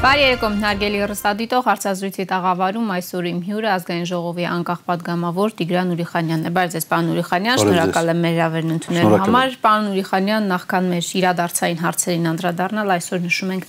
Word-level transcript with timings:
Բարի 0.00 0.22
երեկոմ 0.24 0.54
հարգելի 0.62 1.00
հեռուստադիտող 1.02 1.66
հարցազրույցի 1.66 2.24
տաղավարում 2.30 2.86
այսօր 2.94 3.26
իմ 3.30 3.40
հյուրը 3.44 3.68
ազգային 3.68 4.06
ժողովի 4.08 4.44
անկախ 4.48 4.78
падգամավոր 4.86 5.52
Տիգրան 5.58 5.90
Ուրիխանյանն 5.92 6.48
է։ 6.48 6.52
Բարև 6.56 6.72
ձեզ, 6.72 6.86
պարոն 6.88 7.10
Ուրիխանյան, 7.12 7.60
շնորհակալ 7.60 8.08
եմ 8.14 8.22
մեր 8.24 8.38
հավերն 8.40 8.72
ընդունելու 8.80 9.18
համար։ 9.20 9.56
Պարոն 9.60 9.90
Ուրիխանյան, 9.90 10.48
նախքան 10.54 10.88
մեր 10.88 11.10
իրադարձային 11.20 11.82
հարցերին 11.84 12.30
անդրադառնալ, 12.30 12.94
այսօր 12.96 13.20
նշում 13.28 13.52
ենք 13.60 13.68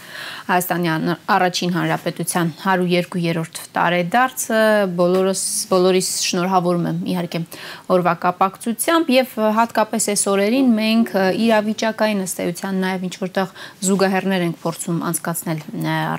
Հայաստանի 0.51 0.89
առաջին 1.35 1.75
հանրապետության 1.75 2.53
102-րդ 2.61 3.61
տարեդարձը։ 3.75 4.61
Բոլորս 5.01 5.43
բոլորիս 5.71 6.09
շնորհավորում 6.31 6.87
եմ 6.91 7.03
իհարկե 7.11 7.43
օրվա 7.91 8.15
կապակցությամբ 8.23 9.11
եւ 9.11 9.35
հատկապես 9.59 10.09
այս 10.15 10.25
օրերին 10.31 10.71
մենք 10.79 11.13
իրավիճակային 11.41 12.23
ըստեյության 12.25 12.81
նաեւ 12.85 13.05
ինչ 13.07 13.15
որտեղ 13.21 13.53
զուգահեռներ 13.91 14.45
ենք 14.47 14.59
փորձում 14.61 15.01
անցկացնել 15.11 15.63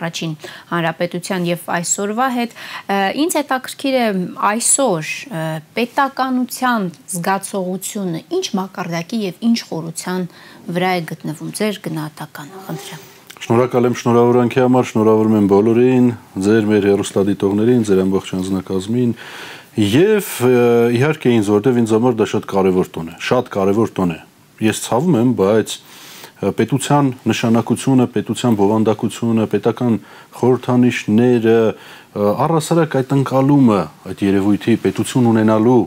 առաջին 0.02 0.34
հանրապետության 0.72 1.46
եւ 1.52 1.70
այսօրվա 1.78 2.26
հետ 2.36 2.56
ինձ 3.22 3.38
հետաքրքիր 3.38 3.96
է 4.02 4.06
այսօր 4.50 5.12
պետականության 5.78 6.90
զգացողությունը 7.14 8.26
ինչ 8.42 8.46
մակարդակի 8.58 9.22
եւ 9.30 9.46
ինչ 9.52 9.58
խորության 9.70 10.28
վրա 10.74 10.92
է 10.98 11.06
գտնվում 11.12 11.56
ձեր 11.62 11.80
գնահատականը 11.86 12.66
խնդրեմ 12.66 13.08
Շնորհակալ 13.42 13.88
եմ 13.88 13.94
շնորհավորանքի 13.98 14.60
համար, 14.62 14.84
շնորհավորում 14.86 15.32
եմ 15.34 15.46
բոլորին, 15.50 16.04
ձեր 16.46 16.68
մեր 16.70 16.84
հերոստադիտողներին, 16.92 17.80
ձեր 17.88 18.02
ամբողջ 18.04 18.28
անձնակազմին 18.38 19.14
եւ 19.82 20.28
իհարկե 20.94 21.32
ինձ 21.40 21.50
որտեվ 21.50 21.80
ինձ 21.82 21.94
համար 21.96 22.16
դա 22.20 22.28
շատ 22.32 22.46
կարեւոր 22.52 22.92
տոն 22.94 23.10
է, 23.10 23.16
շատ 23.18 23.50
կարեւոր 23.56 23.92
տոն 23.98 24.14
է։ 24.14 24.18
Ես 24.62 24.82
ցավում 24.86 25.18
եմ, 25.22 25.34
բայց 25.42 25.74
պետության 26.42 27.08
նշանակությունը, 27.30 28.06
պետության 28.16 28.56
բովանդակությունը, 28.58 29.44
պետական 29.52 29.98
խորհրդանիշները, 30.38 31.58
առասարակ 32.42 32.96
այդ 32.98 33.12
ընկալումը, 33.16 33.80
այդ 34.10 34.24
երևույթի 34.26 34.74
պետություն 34.82 35.28
ունենալու 35.32 35.82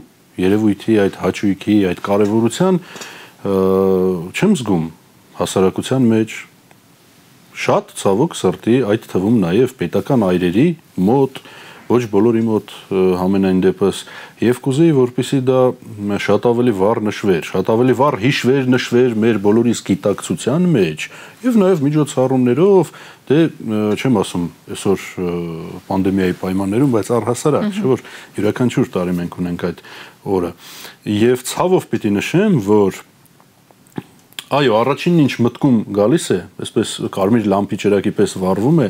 երևույթի 0.46 0.96
այդ 1.06 1.20
հաճույքի, 1.26 1.76
այդ 1.92 2.00
կարևորության 2.06 2.80
չեմ 4.36 4.56
զգում 4.56 4.86
հասարակության 5.40 6.08
մեջ 6.16 6.38
շատ 7.56 7.94
ցավոք 8.00 8.36
սրտի 8.36 8.78
այդ 8.96 9.06
թվում 9.12 9.38
նաև 9.44 9.76
պետական 9.80 10.26
այրերի 10.28 10.68
մոտ 11.08 11.40
ոչ 11.86 12.02
բոլորի 12.10 12.42
մոտ 12.46 12.72
համենայն 13.20 13.60
դեպս 13.66 14.00
եւ 14.42 14.60
կուզեի 14.66 14.94
որպեսի 14.98 15.40
դա 15.46 15.60
շատ 16.26 16.48
ավելի 16.50 16.74
վառ 16.80 17.02
նշվեր, 17.06 17.48
շատ 17.52 17.72
ավելի 17.76 17.96
վառ 18.00 18.18
հիշվեր, 18.24 18.70
նշվեր 18.74 19.16
մեր 19.26 19.40
բոլորիս 19.46 19.84
գիտակցության 19.90 20.68
մեջ 20.76 21.08
եւ 21.46 21.60
նաեւ 21.62 21.84
միջոցառումներով, 21.86 22.94
դե 23.30 23.40
չեմ 24.02 24.22
ասում 24.26 24.46
այսօր 24.76 25.08
պանդեմիայի 25.90 26.38
պայմաններում, 26.42 26.94
բայց 26.96 27.12
առհասարակ, 27.20 27.68
չէ՞ 27.76 27.90
որ 27.94 28.06
յուրաքանչյուր 28.40 28.94
տարի 28.96 29.18
մենք 29.22 29.42
ունենք 29.46 29.68
այդ 29.70 29.84
օրը։ 30.36 30.56
Եվ 31.16 31.46
ցավով 31.54 31.92
պիտի 31.94 32.16
նշեմ, 32.18 32.64
որ 32.66 33.06
Այո, 34.56 34.76
առաջինն 34.78 35.22
ինչ 35.24 35.34
մտքում 35.42 35.78
գալիս 35.96 36.26
է, 36.32 36.36
այսպես 36.62 36.90
կարմիր 37.16 37.48
լամպի 37.50 37.78
ճրակի 37.82 38.12
պես 38.14 38.36
վառվում 38.44 38.82
է, 38.84 38.90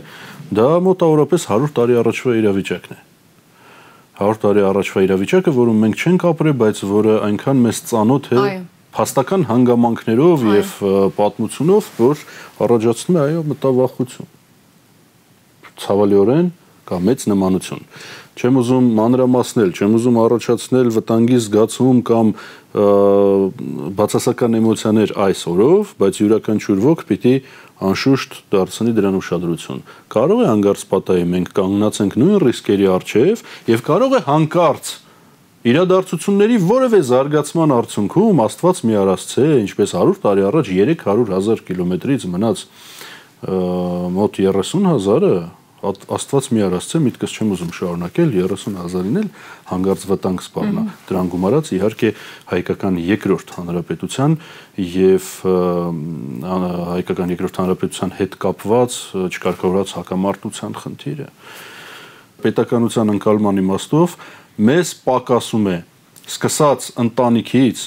Դա 0.53 0.67
մոտավորապես 0.85 1.45
100 1.49 1.71
տարի 1.73 1.95
առաջվա 2.01 2.33
իրավիճակն 2.41 2.95
է։ 2.95 2.99
100 4.19 4.41
տարի 4.43 4.61
առաջվա 4.69 5.03
իրավիճակը, 5.05 5.53
որում 5.55 5.79
մենք 5.85 6.03
չենք 6.05 6.25
ապրել, 6.29 6.55
բայց 6.61 6.81
որը 6.91 7.15
այնքան 7.25 7.63
մեծ 7.65 7.79
ծանոթ 7.89 8.29
է 8.35 8.43
փաստական 8.95 9.41
հանգամանքներով 9.49 10.45
եւ 10.55 10.69
պատմությունով, 11.17 11.89
որ 11.99 12.21
առաջացնում 12.65 13.17
է 13.17 13.23
այո 13.25 13.41
մտավախություն։ 13.49 14.29
Ցավալիորեն 15.85 16.53
կա 16.85 17.01
մեծ 17.09 17.25
նմանություն 17.33 17.83
չեմ 18.35 18.57
ուզում 18.59 18.87
մանրամասնել, 18.97 19.69
չեմ 19.79 19.93
ուզում 19.95 20.17
առաջացնել 20.19 20.87
վտանգի 20.95 21.37
զգացում 21.45 21.99
կամ 22.09 22.31
բացասական 23.95 24.57
էմոցիաներ 24.59 25.13
այս 25.25 25.43
օրով, 25.51 25.93
բայց 26.01 26.19
յուրաքանչյուր 26.19 26.81
ոք 26.83 27.03
պիտի 27.11 27.33
անշուշտ 27.83 28.37
դարձնի 28.55 28.93
դրան 28.95 29.17
ուշադրություն։ 29.19 29.81
Կարող 30.15 30.43
է 30.43 30.47
հանգարց 30.51 30.83
պատահի 30.91 31.25
մենք 31.31 31.49
կանգնած 31.59 31.99
ենք 32.05 32.15
նույն 32.21 32.37
ռիսկերի 32.45 32.87
առջև 32.95 33.43
եւ 33.71 33.83
կարող 33.89 34.15
է 34.15 34.21
հանկարծ 34.29 34.91
իրադարձությունների 35.65 36.57
որևէ 36.61 36.99
զարգացման 37.09 37.71
արդյունքում 37.75 38.41
Աստված 38.45 38.81
մի 38.85 38.97
արածցե, 39.01 39.45
ինչպես 39.65 39.93
100 39.97 40.19
տարի 40.25 40.43
առաջ 40.45 40.67
300.000 40.77 41.63
կիլոմետրից 41.65 42.25
մնաց 42.35 42.65
մոտ 44.15 44.39
30.000-ը 44.45 45.33
Աստված 45.83 46.47
մի 46.55 46.61
արածցե 46.65 46.99
միտքս 47.03 47.33
չեմ 47.35 47.49
ուզում 47.55 47.71
շարունակել 47.75 48.29
30000-ին 48.35 49.17
էլ 49.21 49.27
հանգարց 49.69 50.05
վտանգ 50.09 50.43
սպառնա։ 50.45 50.83
Դրան 51.09 51.31
գումարած 51.33 51.71
իհարկե 51.75 52.11
հայկական 52.51 52.99
երկրորդ 53.05 53.53
հանրապետության 53.57 54.37
եւ 54.95 55.27
հայկական 56.95 57.33
երկրորդ 57.35 57.59
հանրապետության 57.61 58.15
հետ 58.21 58.37
կապված 58.45 58.97
չկարգավորած 59.35 59.93
հակամարտության 59.99 60.79
խնդիրը։ 60.85 61.27
Պետականության 62.45 63.13
ընկալման 63.15 63.61
իմաստով 63.65 64.17
մեզ 64.65 64.95
պակասում 65.05 65.69
է 65.75 65.77
սկսած 66.25 66.89
ընտանիքից 67.03 67.85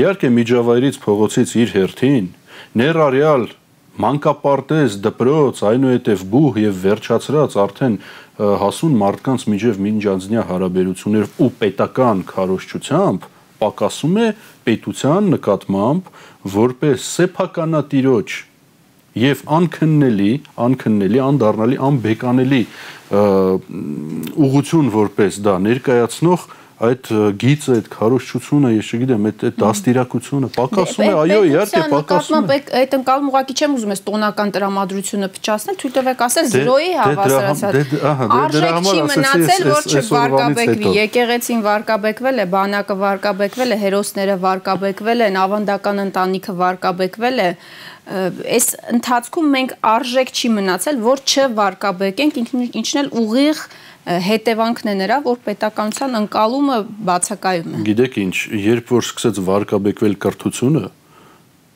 իհարկե 0.00 0.28
միջավայրից 0.36 1.00
փողոցից 1.06 1.54
իր 1.60 1.72
հերթին 1.76 2.26
ներառյալ 2.80 3.46
մանկապարտեզ, 4.00 4.96
դպրոց, 5.04 5.62
այնուհետև 5.70 6.24
բուհ 6.32 6.60
եւ 6.64 6.78
վերջացրած 6.84 7.56
արդեն 7.64 7.96
հասուն 8.40 8.94
մարդկանց 9.00 9.46
միջև 9.52 9.80
մինջանձնյա 9.86 10.44
հարաբերություններ 10.50 11.26
ու 11.44 11.50
պետական 11.60 12.22
քարոշչությամբ 12.30 13.26
պակասում 13.60 14.14
է 14.20 14.28
պետության 14.68 15.28
նկատմամբ 15.34 16.14
որպես 16.54 17.08
սեփականատիրոջ 17.20 18.38
եւ 19.20 19.42
անքննելի, 19.58 20.32
անքննելի, 20.64 21.20
անդառնալի, 21.26 21.78
անբեկանելի 21.90 22.62
ուղություն 24.46 24.90
որպես 24.94 25.40
դա 25.44 25.56
ներկայացնող 25.66 26.46
այդ 26.80 27.08
գիծը, 27.40 27.74
այդ 27.76 27.88
քարոշչությունը, 27.92 28.68
ես 28.72 28.90
չգիտեմ, 28.90 29.26
այդ 29.28 29.42
այդ 29.48 29.56
դաստիարակությունը 29.60 30.48
պակասում 30.54 31.04
է, 31.04 31.08
այո, 31.20 31.40
իհարկե 31.50 31.82
պակասում 31.92 32.46
է։ 32.54 32.56
Այդ 32.80 32.96
ընկալում 32.98 33.28
ուղղակի 33.30 33.56
չեմ 33.60 33.74
ուզում 33.76 33.92
ես 33.92 34.02
տոնական 34.06 34.52
տրամադրությունը 34.56 35.28
փչացնել, 35.36 35.78
թույլ 35.82 35.94
տվեք 35.98 36.24
ասել 36.26 36.48
զրոյի 36.54 36.94
հավասարացած։ 37.00 37.92
Արժեք 38.40 38.80
չի 38.80 39.04
մնացել, 39.10 39.68
որ 39.68 39.90
չվարկաբեկվի։ 40.00 40.94
Եկեղեցին 41.00 41.62
վարկաբեկվել 41.68 42.40
է, 42.40 42.48
բանակը 42.56 42.98
վարկաբեկվել 43.04 43.76
է, 43.76 43.80
հերոսները 43.84 44.40
վարկաբեկվել 44.48 45.24
են, 45.28 45.40
ավանդական 45.44 46.04
ընտանիքը 46.08 46.58
վարկաբեկվել 46.64 47.44
է 47.44 47.50
այս 48.10 48.66
ընթացքում 48.90 49.50
մենք 49.54 49.72
արժեք 49.86 50.30
չի 50.34 50.48
մնացել, 50.56 50.96
որ 51.04 51.20
չվարկաբեկենք, 51.30 52.40
ինչն 52.80 53.00
էլ 53.04 53.10
ուղիղ 53.20 53.60
հետևանքն 54.06 54.90
է 54.90 54.94
նրա, 55.00 55.18
որ 55.26 55.40
պետականության 55.44 56.16
ընկալումը 56.20 56.76
բացակայում 57.10 57.74
է։ 57.76 57.82
Գիտեք 57.90 58.16
ինչ, 58.24 58.36
երբ 58.64 58.92
որ 58.94 59.04
սկսեց 59.06 59.40
վարկաբեկվել 59.48 60.14
կրթությունը, 60.24 60.84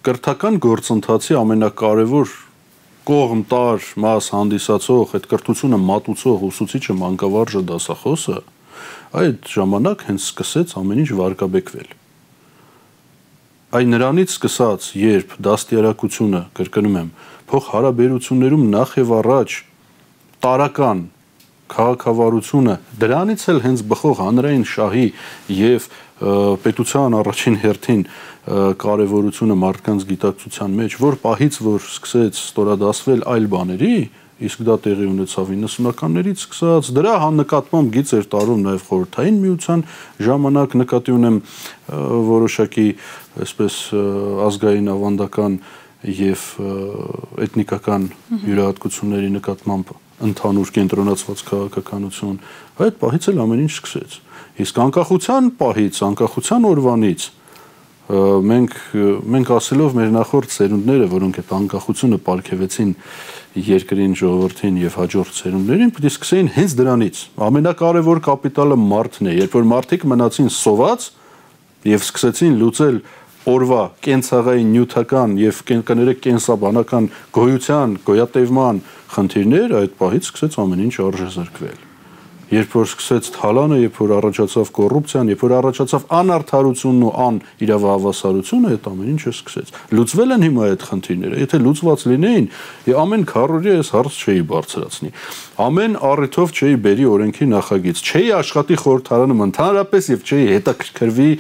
կրթական 0.09 0.57
գործընթացի 0.65 1.37
ամենակարևոր 1.41 2.33
կողմ 3.05 3.43
տար 3.50 3.91
մաս 4.00 4.31
հանդիսացող 4.32 5.12
այդ 5.19 5.29
կրթությունը 5.35 5.79
մատուցող 5.85 6.47
ուսուցիչը 6.49 6.97
մանկավարժը 7.05 7.62
դասախոսը 7.69 8.38
այդ 9.20 9.50
ժամանակ 9.55 10.06
հենց 10.09 10.29
սկսեց 10.31 10.73
ամեն 10.81 11.03
ինչ 11.05 11.11
վարկաբեկվել 11.20 11.93
այն 13.75 13.91
նրանից 13.91 14.31
սկսած, 14.31 14.85
երբ 14.94 15.32
դաստիարակությունը, 15.43 16.41
կրկնում 16.55 16.99
եմ, 17.00 17.09
փոխ 17.50 17.70
հարաբերություններում 17.75 18.69
նախ 18.70 18.93
եւ 19.00 19.15
առաջ 19.19 19.56
տարական 20.44 21.00
քաղաքավարությունը 21.72 22.75
դրանից 23.00 23.44
էլ 23.52 23.61
հենց 23.64 23.84
բխող 23.90 24.19
հանրային 24.20 24.64
շահի 24.69 25.06
եւ 25.58 25.87
պետության 26.64 27.16
առաջին 27.20 27.56
հերթին 27.64 28.02
կարևորությունը 28.84 29.56
մարդկանց 29.62 30.05
գիտակցության 30.11 30.76
մեջ, 30.81 30.99
որ 31.00 31.16
պահից 31.25 31.56
որ 31.64 31.81
սկսեց 31.88 32.40
ստորադասվել 32.44 33.25
այլ 33.34 33.49
բաների, 33.55 33.96
իսկ 34.44 34.64
դա 34.66 34.76
տեղի 34.84 35.06
ունեցավ 35.08 35.50
90-ականներից 35.55 36.44
սկսած 36.44 36.90
դրա 36.96 37.14
հաննկատմամբ 37.22 37.93
գիծ 37.94 38.12
էր 38.19 38.25
տարում 38.34 38.64
նաև 38.67 38.87
խորհրդային 38.88 39.37
միության 39.44 39.84
ժամանակ 40.26 40.76
նկատի 40.82 41.14
ունեմ 41.14 41.37
որոշակի 42.34 42.88
այսպես 43.46 43.78
ազգային 44.50 44.90
ավանդական 44.94 45.58
եւ 46.05 46.49
էթնիկական 47.46 48.08
յուրահատկությունների 48.44 49.31
նկատմամբ 49.38 49.94
ընդհանուր 50.25 50.75
կենտրոնացված 50.75 51.44
քաղաքականություն, 51.50 52.37
այդ 52.85 53.00
պահից 53.05 53.31
էլ 53.31 53.41
ամեն 53.44 53.65
ինչ 53.65 53.73
սկսեց։ 53.75 54.19
Իսկ 54.65 54.82
անկախության 54.85 55.50
պահից, 55.61 56.03
անկախության 56.09 56.69
օրվանից 56.75 57.26
մենք 58.05 58.75
մենք 59.32 59.50
ասելով 59.55 59.94
մեր 59.97 60.11
նախորդ 60.12 60.50
ծերունդները, 60.53 61.06
որոնք 61.09 61.38
այդ 61.41 61.53
անկախությունը 61.56 62.19
ապարգևեցին 62.21 62.91
երկրին, 63.65 64.17
ժողովրդին 64.21 64.76
եւ 64.82 64.99
հաջորդ 65.00 65.38
ծերունդներին, 65.41 65.93
պետք 65.97 66.05
է 66.05 66.12
սկսեին 66.12 66.50
հենց 66.53 66.75
դրանից։ 66.81 67.20
Ամենակարևոր 67.49 68.20
կապիտալը 68.29 68.79
մարդն 68.85 69.31
է, 69.31 69.37
երբ 69.41 69.56
որ 69.56 69.69
մարդիկ 69.73 70.05
մնացին 70.12 70.53
սոված 70.53 71.09
եւ 71.88 72.05
սկսեցին 72.05 72.59
լուծել 72.61 73.00
օրվա 73.50 73.81
կենցաղային 74.05 74.70
նյութական 74.75 75.38
եւ 75.41 75.62
կներեք 75.91 76.23
կենսաբանական 76.29 77.08
գոյության, 77.37 77.99
գոյատևման 78.08 78.85
խնդիրներ, 79.17 79.81
այդ 79.85 79.99
պահից 80.00 80.31
սկսեց 80.31 80.62
ամեն 80.64 80.87
ինչ 80.88 80.94
արժե 81.08 81.32
զրկվել 81.38 81.82
երբ 82.55 82.75
որ 82.76 82.88
սկսեց 82.88 83.29
թալանը, 83.35 83.76
երբ 83.85 83.99
որ 83.99 84.12
առաջացավ 84.19 84.70
կոռուպցիան, 84.76 85.31
երբ 85.32 85.43
որ 85.44 85.55
առաջացավ 85.58 86.05
անարթարությունն 86.19 87.05
ու 87.08 87.12
ան 87.25 87.38
իրավահավասարությունը, 87.64 88.73
այդ 88.75 88.88
ամեն 88.91 89.11
ինչը 89.14 89.32
սկսեց։ 89.35 89.73
Լուծվել 89.94 90.35
են 90.35 90.44
հիմա 90.44 90.69
այդ 90.75 90.85
խնդիրները։ 90.91 91.41
Եթե 91.44 91.61
լուծված 91.64 92.05
լինեին, 92.11 92.49
ամեն 93.05 93.25
քարորի 93.32 93.73
այս 93.75 93.91
հարց 93.94 94.20
չէի 94.25 94.44
բարձրացնի։ 94.55 95.11
Ամեն 95.64 95.99
առիթով 96.11 96.55
չէի 96.55 96.79
բերի 96.85 97.08
օրենքի 97.14 97.49
նախագիծ, 97.55 98.05
չէի 98.05 98.31
աշխատի 98.44 98.79
խորհրդարանում 98.85 99.44
ընդհանրապես 99.44 100.08
եւ 100.14 100.25
չէի 100.25 100.46
հետաքրքրվի 100.55 101.31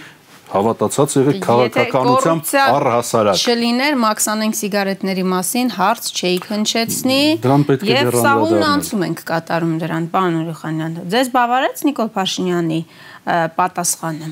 հավատացած 0.54 1.14
եղեք 1.18 1.38
քաղաքականությամբ 1.44 2.52
առհասարակ։ 2.64 3.42
Չլիներ 3.44 3.96
մաքսանենք 4.04 4.58
սիգարետների 4.60 5.24
մասին 5.34 5.72
հարց 5.74 6.10
չէի 6.14 6.38
քնչեցնի։ 6.44 7.20
Դրան 7.44 7.66
պետք 7.70 7.84
է 7.84 7.90
դեռ 7.90 8.10
անդրադառնալ։ 8.14 8.54
Եվ 8.54 8.66
անցում 8.70 9.04
ենք 9.08 9.22
կատարում 9.30 9.74
դրան, 9.84 10.08
պարոն 10.14 10.38
Ուրիխանյան։ 10.44 10.98
Ձեզ 11.14 11.30
բավարարեց 11.34 11.84
Նիկոլ 11.90 12.10
Փաշինյանի 12.14 12.80
պատասխանը։ 13.58 14.28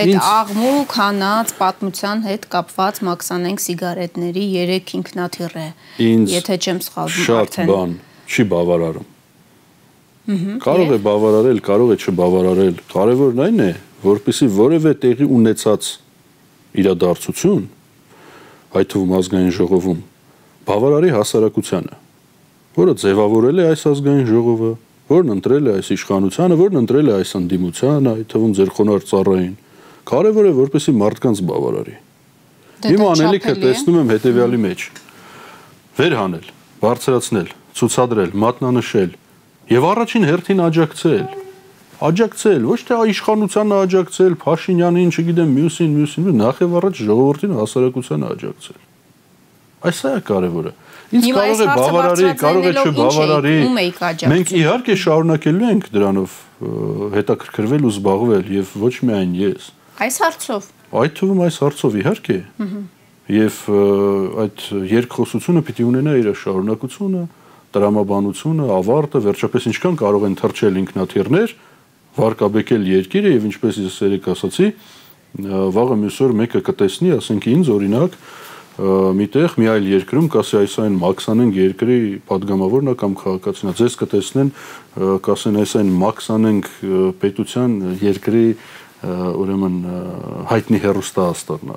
Այդ 0.00 0.16
աղմուկ 0.22 0.92
հանած 1.00 1.52
պատմության 1.58 2.20
հետ 2.28 2.44
կապված 2.54 3.00
մաքսանենք 3.08 3.62
սիգարետների 3.64 4.44
3 4.54 4.92
ինքնաթիռ 5.00 5.56
է։ 5.60 5.68
Եթե 6.30 6.58
չեմ 6.60 6.78
սխալվում 6.86 7.32
արդեն։ 7.40 7.66
Շատ 7.66 7.72
բան 7.72 7.96
չի 8.30 8.46
բավարարում։ 8.54 9.08
Կարող 10.30 10.92
է 10.94 10.98
բավարարել, 11.02 11.60
կարող 11.66 11.90
է 11.90 11.96
չբավարարել։ 12.00 12.76
Կարևորն 12.92 13.40
այն 13.46 13.62
է, 13.66 13.70
որպիսի 14.04 14.46
որևէ 14.56 14.92
տեղի 15.02 15.26
ունեցած 15.36 15.88
իրադարձություն, 16.80 17.64
այդ 18.80 18.88
թվում 18.94 19.12
ազգային 19.18 19.54
ժողովում, 19.56 20.00
բավարարի 20.70 21.10
հասարակությանը, 21.16 21.98
որը 22.80 22.94
ձևավորել 23.02 23.60
է 23.60 23.64
այս 23.70 23.82
ազգային 23.90 24.28
ժողովը, 24.30 24.70
որն 25.10 25.34
ընտրել 25.34 25.66
է 25.66 25.72
այս 25.80 25.88
իշխանությանը, 25.96 26.58
որն 26.60 26.80
ընտրել 26.80 27.10
է 27.10 27.14
այս 27.18 27.30
ընդդիմությանը, 27.40 28.12
այդ 28.20 28.28
թվում 28.30 28.52
ձեր 28.60 28.70
խոնար 28.76 29.04
ծառային, 29.10 29.54
կարևոր 30.10 30.46
է 30.46 30.52
որպեսի 30.60 30.92
մարդկանց 31.00 31.42
բավարարի։ 31.50 31.96
դե 32.80 32.92
Իմ 32.94 33.02
անելիքը 33.10 33.54
տեսնում 33.60 33.98
եմ 34.00 34.12
հետևյալի 34.14 34.60
մեջ. 34.64 34.80
վերհանել, 36.00 36.46
բարձրացնել, 36.80 37.48
ցուցադրել, 37.76 38.30
մատնանշել 38.40 39.10
եւ 39.70 39.84
առաջին 39.90 40.24
հերթին 40.30 40.62
աջակցել 40.70 41.39
աջակցել, 42.00 42.62
ոչ 42.70 42.80
թե 42.88 42.98
իշխանությանը 43.12 43.80
աջակցել, 43.84 44.36
Փաշինյանին, 44.40 45.10
չգիտեմ, 45.12 45.50
մյուսին, 45.56 45.90
մյուսին, 46.00 46.30
նախ 46.40 46.62
եւ 46.64 46.76
առաջ 46.80 47.02
ժողովրդին 47.10 47.52
հասարակությանը 47.60 48.30
աջակցել։ 48.34 48.78
Այս 49.80 50.00
է 50.00 50.12
կարևորը։ 50.30 50.72
Ինչ 51.10 51.24
կարող 51.34 51.60
է 51.60 51.66
բավարարի, 51.80 52.30
կարող 52.40 52.66
է 52.70 52.72
չբավարարի։ 52.80 53.54
Մենք 54.30 54.52
իհարկե 54.60 54.96
շարունակելու 55.02 55.70
ենք 55.70 55.86
դրանով 55.96 56.36
հետաքրքրվել 57.16 57.86
ու 57.88 57.92
զբաղվել 57.96 58.50
եւ 58.54 58.74
ոչ 58.84 58.94
միայն 59.08 59.32
ես։ 59.40 59.70
Այս 60.04 60.18
հարցով։ 60.24 60.68
Այդ 61.00 61.16
թվում 61.20 61.40
այս 61.46 61.56
հարցով 61.64 61.96
իհարկե։ 62.00 62.38
Եվ 63.30 63.58
այդ 64.44 64.62
երկխոսությունը 64.90 65.64
պիտի 65.66 65.84
ունենա 65.90 66.14
իր 66.20 66.30
շարունակությունը, 66.40 67.24
տրամաբանությունը, 67.70 68.64
ավարտը, 68.74 69.20
վերջապես 69.26 69.68
ինչքան 69.70 69.98
կարող 70.00 70.24
են 70.26 70.38
թրջել 70.40 70.80
ինքնաթիռներ, 70.80 71.52
վարկաբեկել 72.18 72.86
երկիրը 72.90 73.34
եւ 73.36 73.48
ինչպես 73.50 73.80
ես 73.84 73.98
երեք 74.06 74.28
ասացի, 74.34 74.68
վաղը 75.76 75.96
մյուս 76.00 76.20
օր 76.26 76.32
մեկը 76.40 76.62
կտեսնի, 76.66 77.10
ասենք 77.20 77.50
ինձ 77.54 77.74
օրինակ 77.76 78.16
միտեղ 78.80 79.54
մի 79.60 79.66
այլ 79.68 79.86
երկրում 79.90 80.26
կասի 80.32 80.56
այս 80.60 80.74
այն 80.80 80.94
մաքսանենք 81.02 81.56
երկրի 81.58 81.96
падգամավորնա 82.30 82.94
կամ 83.00 83.16
քաղաքացինա 83.20 83.72
ձեզ 83.80 83.96
կտեսնեն 84.00 84.52
կասեն 85.26 85.58
այս 85.60 85.74
այն 85.80 85.90
մաքսանենք 86.00 86.70
պետության 87.20 87.74
երկրի 88.00 88.44
ուրեմն 89.42 89.76
հայտնի 90.54 90.80
հերոստա 90.86 91.26
աստառնա 91.34 91.76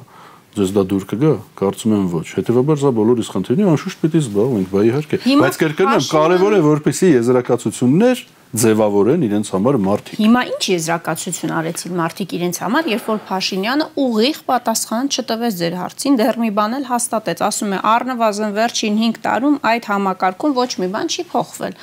ձեզ 0.53 0.71
դա 0.77 0.85
դուր 0.93 1.05
կգա 1.11 1.33
կարծում 1.59 1.93
եմ 1.97 2.07
ոչ 2.13 2.25
հետեւաբար 2.37 2.79
սա 2.83 2.93
բոլորիս 2.93 3.29
խնդիրն 3.33 3.63
է 3.63 3.69
անշուշտ 3.73 4.01
պետք 4.03 4.15
է 4.15 4.23
զբաղվենք 4.23 4.73
բա 4.73 4.83
իհարկե 4.87 5.19
բայց 5.43 5.59
կրկնեմ 5.63 6.03
կարևոր 6.13 6.53
է 6.53 6.61
որպեսի 6.67 7.09
եզրակացություններ 7.13 8.23
ձևավորեն 8.53 9.23
իրենց 9.25 9.49
համար 9.49 9.77
մարդիկ։ 9.81 10.19
Հիմա 10.21 10.41
ինչ 10.51 10.63
եզրակացություն 10.69 11.53
արեցին 11.57 11.95
մարդիկ 11.97 12.33
իրենց 12.37 12.59
համար, 12.61 12.89
երբ 12.93 13.07
որ 13.09 13.21
Փաշինյանը 13.29 13.87
ուղիղ 14.03 14.39
պատասխան 14.49 15.09
չտվեց 15.09 15.57
ձեր 15.61 15.77
հարցին, 15.79 16.17
դեռ 16.21 16.39
մի 16.43 16.51
բան 16.59 16.77
էլ 16.77 16.85
հաստատեց, 16.91 17.41
ասում 17.49 17.73
է 17.73 17.79
առնվազն 17.93 18.53
վերջին 18.59 19.01
5 19.01 19.19
տարում 19.25 19.57
այդ 19.73 19.89
համակարգում 19.89 20.55
ոչ 20.61 20.69
մի 20.83 20.89
բան 20.93 21.11
չի 21.13 21.25
փոխվել։ 21.33 21.77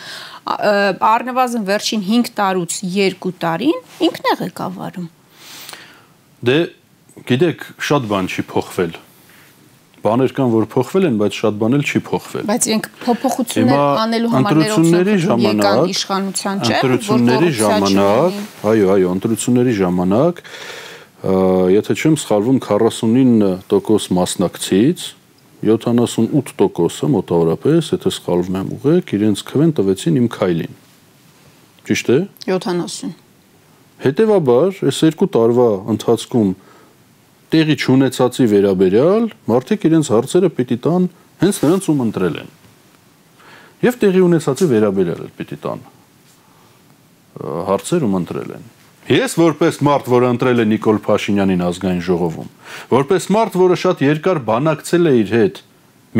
Առնվազն 1.10 1.66
վերջին 1.74 2.06
5 2.06 2.32
տարուց 2.38 2.80
2 2.86 3.34
տարին 3.42 3.78
ինքն 4.06 4.30
է 4.30 4.34
ղեկավարում։ 4.46 5.10
Դե 6.46 6.58
գիտեք, 7.30 7.66
շատ 7.90 8.10
բան 8.14 8.30
չի 8.30 8.46
փոխվել 8.54 8.94
բաներ 10.00 10.32
կան, 10.36 10.50
որ 10.54 10.66
փոխվել 10.72 11.06
են, 11.10 11.16
բայց 11.20 11.38
շատ 11.40 11.56
բանել 11.60 11.82
չի 11.84 12.00
փոխվել։ 12.08 12.44
Բայց 12.48 12.66
իրենք 12.70 12.86
փոփոխություններ 13.04 13.80
անելու 14.00 14.30
համար 14.32 14.58
ընտրությունների 14.60 15.16
ժամանակ 15.24 15.92
իշխանության 15.94 16.60
չէ, 16.60 16.74
ընտրությունների 16.80 17.50
ժամանակ, 17.60 18.38
այո, 18.70 18.86
այո, 18.96 19.14
ընտրությունների 19.20 19.74
ժամանակ, 19.80 20.42
եթե 21.76 21.96
չեմ 22.00 22.14
սխալվում 22.24 22.60
49% 22.64 24.14
մասնակցից 24.16 25.08
78%-ը 25.60 27.08
մոտավորապես, 27.12 27.90
եթե 27.92 28.12
սխալվում 28.16 28.56
եմ 28.60 28.70
ուղեք, 28.78 29.12
իրենց 29.20 29.42
քվեն 29.50 29.74
տվեցին 29.76 30.16
իմ 30.20 30.28
քայլին։ 30.32 30.78
Ճիշտ 31.90 32.12
է։ 32.14 32.18
70։ 32.48 33.12
Հետևաբար, 34.00 34.80
այս 34.88 34.98
երկու 35.04 35.28
տարվա 35.36 35.68
ընթացքում 35.92 36.54
տեղի 37.54 37.76
չունեցածի 37.80 38.46
վերաբերյալ 38.50 39.28
մարդիկ 39.50 39.86
իրենց 39.90 40.10
հարցերը 40.14 40.50
պիտի 40.58 40.78
տան 40.86 41.08
հենց 41.40 41.62
նրանց 41.64 41.88
ում 41.90 42.02
ընտրել 42.06 42.36
են։ 42.40 42.52
Եվ 43.80 43.96
տեղի 44.04 44.20
ունեցածի 44.26 44.68
վերաբերյալ 44.70 45.24
էլ 45.24 45.32
պիտի 45.40 45.58
տան 45.64 45.82
հարցեր 47.70 48.06
ում 48.06 48.14
ընտրել 48.20 48.52
են։ 48.58 48.68
Ես 49.10 49.34
որպես 49.40 49.80
մարդ, 49.86 50.08
որը 50.12 50.28
ընտրել 50.34 50.62
է 50.62 50.64
Նիկոլ 50.70 50.98
Փաշինյանին 51.06 51.62
ազգային 51.66 52.02
ժողովում, 52.06 52.50
որպես 52.90 53.26
մարդ, 53.34 53.56
որը 53.58 53.78
շատ 53.80 54.02
երկար 54.06 54.40
բանակցել 54.50 55.10
է 55.10 55.14
իր 55.20 55.32
հետ, 55.34 55.60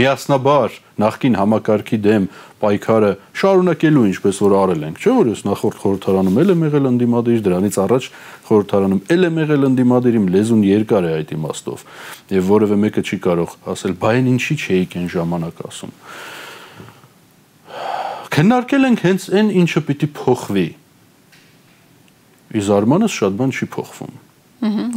միասնաբար 0.00 0.78
նախկին 1.02 1.36
համակարգի 1.40 1.98
դեմ 2.06 2.26
պայքարը 2.60 3.10
շարունակելու 3.40 4.02
ինչպես 4.10 4.40
որ 4.44 4.54
արել 4.60 4.82
ենք, 4.90 4.98
չէ՞ 5.00 5.12
որ 5.16 5.30
ես 5.30 5.42
նախորդ 5.48 5.78
խորհրդարանում 5.80 6.40
էլ 6.40 6.52
եմ 6.54 6.64
եղել 6.66 6.88
ընդդիմադիր, 6.90 7.40
դրանից 7.46 7.78
առաջ 7.84 8.08
խորհրդարանում 8.50 9.00
էլ 9.14 9.28
եմ 9.30 9.40
եղել 9.40 9.68
ընդդիմադիր, 9.70 10.18
իմ 10.20 10.26
լեզուն 10.34 10.62
երկար 10.70 11.08
է 11.08 11.12
այդ 11.20 11.32
իմաստով։ 11.40 11.84
Եվ 12.36 12.50
որևէ 12.50 12.78
մեկը 12.84 13.04
չի 13.06 13.18
կարող 13.24 13.56
ասել, 13.74 13.94
բայ 14.00 14.12
այն 14.20 14.30
ինչի 14.34 14.56
չէիք 14.60 14.96
այն 15.00 15.08
ժամանակ 15.14 15.62
ասում։ 15.70 15.94
Քննարկել 18.30 18.86
ենք 18.90 19.00
հենց 19.04 19.24
այն 19.40 19.48
ինչը 19.60 19.80
պիտի 19.88 20.08
փոխվի։ 20.20 20.68
Իզարմանս 22.60 23.16
շատ 23.20 23.34
բան 23.40 23.54
չի 23.54 23.66
փոխվում։ 23.74 24.14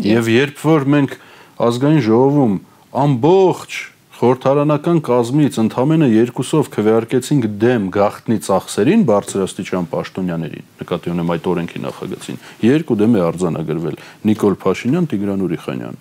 Եվ 0.03 0.29
երբ 0.33 0.61
որ 0.63 0.85
մենք 0.93 1.15
ազգային 1.63 2.03
ժողովում 2.03 2.55
ամբողջ 3.03 3.75
խորհրդարանական 4.23 5.01
կազմից 5.03 5.57
ընդամենը 5.59 6.07
երկուսով 6.07 6.67
քվեարկեցինք 6.71 7.47
դեմ 7.59 7.87
գախտնի 7.91 8.37
ծախսերին 8.45 9.01
բարձրաստիճան 9.09 9.87
պաշտոնյաներին, 9.91 10.67
նկատի 10.79 11.11
ունեմ 11.11 11.33
այդ 11.33 11.49
օրենքի 11.51 11.81
նախագծին, 11.83 12.37
երկու 12.63 12.97
դեմ 13.01 13.17
է 13.19 13.23
արձանագրվել 13.27 13.97
Նիկոլ 14.29 14.55
Փաշինյան, 14.63 15.09
Տիգրան 15.11 15.43
Ուրիխանյան։ 15.43 15.99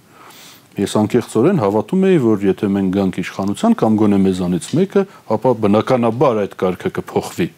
Ես 0.78 0.94
անկեղծորեն 1.02 1.62
havատում 1.66 2.06
եի, 2.06 2.20
որ 2.22 2.46
եթե 2.46 2.70
մենք 2.78 2.94
գանք 2.94 3.18
իշխանության 3.26 3.76
կամ 3.82 3.98
գոնե 4.02 4.20
մեզանից 4.22 4.70
մեկը, 4.78 5.02
ապա 5.34 5.52
բնականաբար 5.66 6.40
այդ 6.46 6.56
կարգը 6.62 6.94
կփոխվի։ 7.02 7.48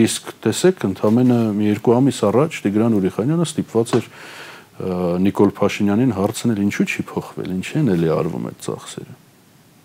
Իսկ 0.00 0.32
տեսեք, 0.48 0.88
ընդամենը 0.96 1.38
երկու 1.66 1.94
ամիս 2.00 2.24
առաջ 2.32 2.58
Տիգրան 2.64 2.96
Ուրիխանյանը 2.96 3.46
ստիպված 3.52 3.94
էր 4.00 4.10
Նիկոլ 4.76 5.54
Փաշինյանին 5.60 6.16
հարցնել 6.16 6.58
ինչու 6.66 6.88
չի 6.90 7.06
փոխվել, 7.12 7.54
ինչ 7.60 7.68
են 7.80 7.94
էլի 7.94 8.10
արվում 8.16 8.50
այդ 8.50 8.58
ծախսերը։ 8.66 9.25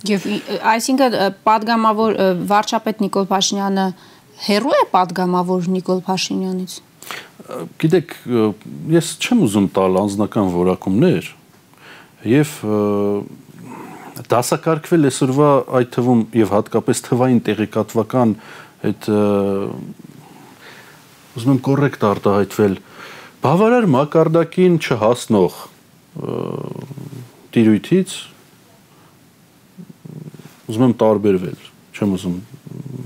Եվ 0.09 0.23
այսինքն 0.71 1.17
падգամավոր 1.45 2.15
վարչապետ 2.49 3.03
Նիկոլ 3.05 3.27
Փաշինյանը 3.29 3.85
հերո 4.47 4.71
է 4.77 4.85
падգամավոր 4.95 5.67
Նիկոլ 5.75 6.01
Փաշինյանից։ 6.07 6.77
Գիտեք, 7.81 8.15
ես 8.95 9.11
չեմ 9.21 9.43
ուզում 9.45 9.67
տալ 9.75 9.99
անձնական 10.01 10.49
որակումներ 10.55 11.29
եւ 12.31 12.53
դասակարգվել 14.31 15.09
այսօրվա 15.09 15.49
այդ 15.79 15.91
թվում 15.95 16.21
եւ 16.41 16.53
հատկապես 16.55 17.03
թվային 17.07 17.41
տեղեկատվական 17.47 18.33
այդ 18.89 19.07
ուզում 21.37 21.53
եմ 21.53 21.61
կոռեկտ 21.67 22.05
արտահայտվել 22.11 22.75
բավարար 23.45 23.87
մակարդակին 23.95 24.77
չհասնող 24.81 25.57
տիրույթից 27.55 28.15
ուզում 30.69 30.85
եմ 30.87 30.93
տարբերվել, 31.01 31.57
չեմ 31.95 32.13
ուզում 32.17 32.37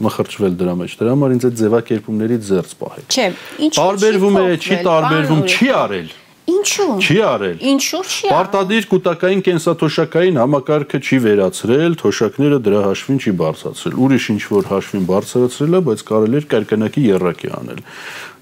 մխրճվել 0.06 0.60
դրա 0.60 0.76
մեջ։ 0.82 1.00
Դրա 1.00 1.16
համար 1.16 1.34
ինձ 1.36 1.48
այդ 1.48 1.56
ձևակերպումներից 1.62 2.46
զերծ 2.52 2.76
պահել։ 2.82 3.08
Չէ, 3.16 3.28
ինչ 3.66 3.74
տարբերվում 3.80 4.38
է, 4.42 4.46
չի 4.60 4.78
տարբերվում, 4.86 5.44
չի 5.56 5.70
արել։ 5.86 6.14
Ինչու։ 6.46 6.86
Չի 7.02 7.16
արել։ 7.26 7.62
Ինչու 7.66 8.00
չի 8.06 8.28
արել։ 8.28 8.34
Պարտադիր 8.36 8.86
կൂട്ടակային 8.92 9.40
կենսաթոշակային 9.48 10.36
համակարգը 10.42 11.00
չի 11.02 11.18
վերացրել, 11.26 11.96
թոշակները 12.02 12.60
դրա 12.68 12.82
հաշվին 12.86 13.20
չի 13.26 13.34
բարձրացրել։ 13.40 13.98
Ուրիշ 14.06 14.28
ինչ 14.36 14.44
որ 14.54 14.70
հաշվին 14.70 15.08
բարձրացրել 15.10 15.74
է, 15.74 15.82
բայց 15.90 16.04
կարելի 16.06 16.40
էր 16.42 16.48
կարկնակի 16.54 17.06
երրակի 17.06 17.52
անել 17.56 17.82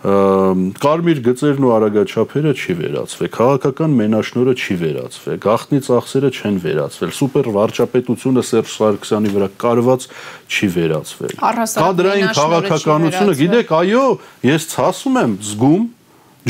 կարմիր 0.03 1.19
գծերն 1.24 1.63
ու 1.63 1.69
արագաչափերը 1.77 2.51
չի 2.60 2.74
վերացվել, 2.79 3.29
քաղաքական 3.38 3.93
մենաշնորը 4.01 4.55
չի 4.60 4.75
վերացվել, 4.81 5.38
գախնի 5.45 5.79
ծախսերը 5.88 6.31
չեն 6.33 6.57
վերացվել, 6.65 7.13
սուպեր 7.19 7.48
վարչապետությունը 7.55 8.43
Սերժ 8.50 8.74
Սարգսյանի 8.74 9.31
վրա 9.38 9.50
կարված 9.63 10.07
չի 10.51 10.69
վերացվել։ 10.75 11.33
Կադրային 11.39 12.36
քաղաքականությունը, 12.36 13.38
գիտեք, 13.43 13.74
այո, 13.79 14.05
ես 14.51 14.67
ցասում 14.74 15.19
եմ, 15.24 15.39
զգում, 15.53 15.88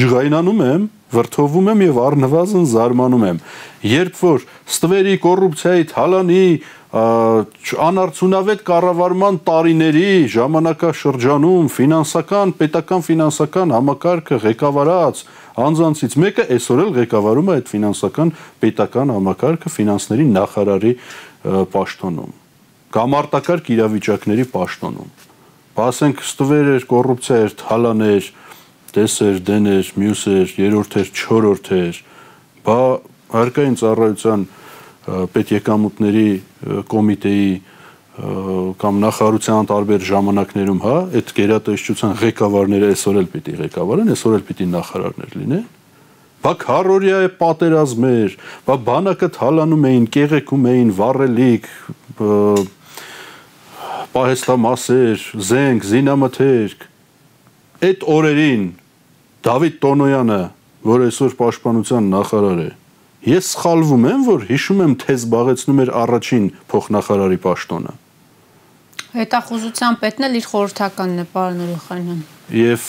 ջղայնանում 0.01 0.65
եմ, 0.73 0.89
վրթովում 1.13 1.67
եմ 1.73 1.81
եւ 1.83 1.97
առնվազն 2.03 2.63
զարմանում 2.73 3.25
եմ։ 3.29 3.39
Երբ 3.85 4.15
որ 4.23 4.45
ստվերի 4.73 5.13
կոռուպցիայի 5.21 5.85
թալանի 5.93 6.45
անարդյունավետ 6.93 8.59
կառավարման 8.67 9.39
տարիների 9.47 10.09
ժամանակաշրջանում 10.35 11.71
ֆինանսական, 11.73 12.53
պետական 12.59 13.01
ֆինանսական 13.07 13.73
համակարգը 13.73 14.39
ղեկավարած 14.43 15.23
անձանցից 15.63 16.17
մեկը 16.25 16.45
այսօր 16.53 16.83
էլ 16.85 16.93
ղեկավարում 16.99 17.49
է 17.49 17.57
այդ 17.57 17.73
ֆինանսական 17.73 18.35
պետական 18.61 19.15
համակարգը 19.17 19.73
ֆինանսների 19.79 20.29
նախարարի 20.37 20.93
պաշտոնում 21.73 22.39
կամ 22.93 23.15
արտակարգ 23.17 23.69
իրավիճակների 23.73 24.43
պաշտոնում։ 24.53 25.13
Բասենք 25.73 26.19
ստվեր 26.21 26.67
էր, 26.73 26.83
կոռուպցիա 26.91 27.37
էր, 27.41 27.53
թալաներ, 27.63 28.27
տեսեր, 28.93 29.39
դեներ, 29.47 29.87
մյուսեր, 29.97 30.51
երրորդեր, 30.61 31.07
չորրորդեր, 31.17 32.01
բա 32.67 32.77
հարկային 33.33 33.77
ծառայության 33.81 34.45
պետեկամուտների 35.03 36.27
կոմիտեի 36.91 37.47
կամ 38.13 38.99
նախարարության 39.01 39.69
տարբեր 39.71 40.03
ժամանակներում, 40.05 40.81
հա, 40.83 40.97
այդ 41.17 41.31
գերատեսչության 41.37 42.11
ղեկավարները 42.19 42.89
այսօր 42.93 43.17
էլ 43.23 43.29
պիտի 43.33 43.55
ղեկավարեն, 43.63 44.11
այսօր 44.13 44.35
էլ 44.37 44.43
պիտի 44.49 44.67
նախարարներ 44.73 45.33
լինեն։ 45.39 45.63
Բա 46.43 46.53
քարորիա 46.61 47.17
է 47.23 47.31
պատերազմեր, 47.39 48.37
բա 48.67 48.75
բանակը 48.85 49.29
թալանում 49.37 49.87
էին, 49.89 50.05
կեղեքում 50.13 50.67
էին, 50.73 50.89
վառելիք, 50.99 51.67
պահեստամասեր, 54.13 55.25
զենք, 55.49 55.87
զինամթերք։ 55.89 56.87
Այդ 57.83 58.05
օրերին 58.13 58.65
Դավիթ 59.43 59.79
Տոնոյանը, 59.83 60.41
որ 60.93 61.05
այսօր 61.07 61.33
պաշտպանության 61.39 62.11
նախարար 62.13 62.59
է, 62.61 62.69
ես 63.27 63.51
սխալվում 63.53 64.07
եմ, 64.09 64.23
որ 64.27 64.45
հիշում 64.49 64.81
եմ 64.83 64.95
թե 65.03 65.15
զբաղեցնում 65.19 65.81
էր 65.83 65.91
առաջին 66.03 66.47
փոխնախարարի 66.73 67.39
պաշտոնը։ 67.43 67.93
Հետախուզության 69.13 69.97
պետն 70.01 70.25
էլ 70.27 70.37
իր 70.39 70.45
խորհրդականն 70.49 71.21
է, 71.21 71.25
պարոն 71.33 71.63
Ուրիխանյան։ 71.63 72.21
Եվ 72.57 72.85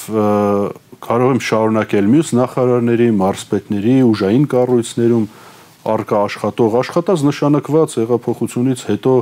կարող 1.05 1.33
եմ 1.35 1.41
շարունակել 1.45 2.07
մյուս 2.15 2.31
նախարարների, 2.39 3.09
մարզպետների, 3.21 3.97
ուժային 4.09 4.47
կառույցներում 4.55 5.27
արկա 5.95 6.21
աշխատող, 6.25 6.77
աշխատած 6.81 7.25
նշանակված 7.29 7.97
հեղափոխությունից 8.01 8.85
հետո 8.89 9.15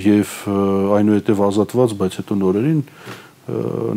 եւ 0.00 0.32
այնուհետեւ 0.96 1.42
ազատված, 1.50 1.94
բայց 2.00 2.16
հետո 2.20 2.38
նորերին 2.40 2.80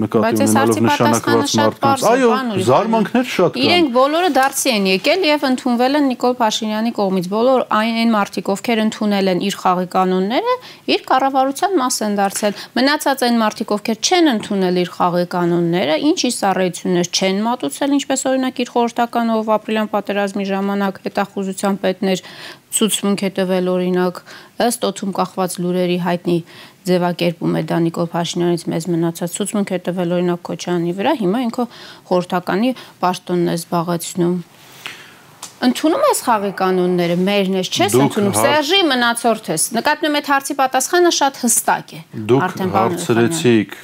նկատի 0.04 0.46
ունենալով 0.46 0.80
նշանակված 0.86 1.54
մարդկանց։ 1.60 2.04
Այո, 2.10 2.30
զարմանքներ 2.68 3.28
շատ 3.34 3.56
կան։ 3.58 3.64
Իրենք 3.64 3.92
բոլորը 3.98 4.30
դարձի 4.38 4.72
են 4.74 4.88
եկել 4.90 5.26
եւ 5.28 5.46
ընդունվել 5.50 5.98
են 6.00 6.08
Նիկոլ 6.14 6.36
Փաշինյանի 6.40 6.94
կողմից։ 7.00 7.28
Բոլոր 7.34 7.66
այն 7.80 8.14
մարդիկ, 8.14 8.52
ովքեր 8.54 8.82
ընդունել 8.84 9.32
են 9.34 9.44
իր 9.44 9.58
խաղի 9.64 9.88
կանոնները, 9.94 10.56
իր 10.94 11.06
կառավարության 11.14 11.78
մաս 11.84 11.98
են 12.08 12.18
դարձել։ 12.20 12.58
Մնացած 12.80 13.24
այն 13.28 13.38
մարդիկ, 13.44 13.76
ովքեր 13.78 13.98
չեն 14.04 14.32
ընդունել 14.34 14.82
իր 14.84 14.92
խաղի 14.98 15.28
կանոնները, 15.34 15.96
ինչ 16.14 16.20
իսառայություններ 16.34 17.08
չեն 17.14 17.44
մատուցել, 17.48 17.96
ինչպես 18.00 18.26
օրինակ 18.34 18.64
իր 18.64 18.74
խորհրդական 18.74 19.34
ով 19.38 19.54
ապրիլյան 19.54 19.94
պատերազմի 19.94 20.46
ժամանակ 20.54 21.02
հետախուզության 21.04 21.80
պետներ 21.84 22.28
ցուցմունք 22.74 23.22
է 23.28 23.30
տվել 23.38 23.68
օրինակ 23.70 24.20
ըստ 24.66 24.86
օթում 24.90 25.12
կախված 25.18 25.58
լուրերի 25.62 25.98
հայտնի 26.08 26.38
ձևակերպում 26.88 27.58
է 27.60 27.62
դա 27.70 27.78
Նիկոլ 27.88 28.10
Փաշինյանից 28.14 28.66
մեզ 28.74 28.88
մնացած 28.94 29.38
ցուցմունք 29.38 29.72
է 29.74 29.80
տվել 29.88 30.16
օրինակ 30.18 30.42
Քոչյանի 30.50 30.96
վրա, 30.98 31.14
հիմա 31.24 31.40
ինքը 31.48 31.66
խորհրդականի 32.10 32.72
պաշտոնն 33.04 33.54
է 33.54 33.56
զբաղեցնում։ 33.64 34.36
Ընդունում 35.64 36.06
ես 36.10 36.22
խաղի 36.28 36.52
կանոնները, 36.60 37.16
մերն 37.24 37.58
ես, 37.62 37.70
չես 37.72 37.94
ընդունում, 38.04 38.34
Սերժի 38.36 38.80
մնացորդ 38.90 39.46
ես։ 39.54 39.68
Նկատնում 39.78 40.10
եմ 40.10 40.18
այդ 40.20 40.32
հարցի 40.34 40.56
պատասխանը 40.60 41.12
շատ 41.24 41.40
հստակ 41.44 41.94
է։ 41.94 42.00
Դուք 42.34 42.64
հարցրեցիք. 42.74 43.78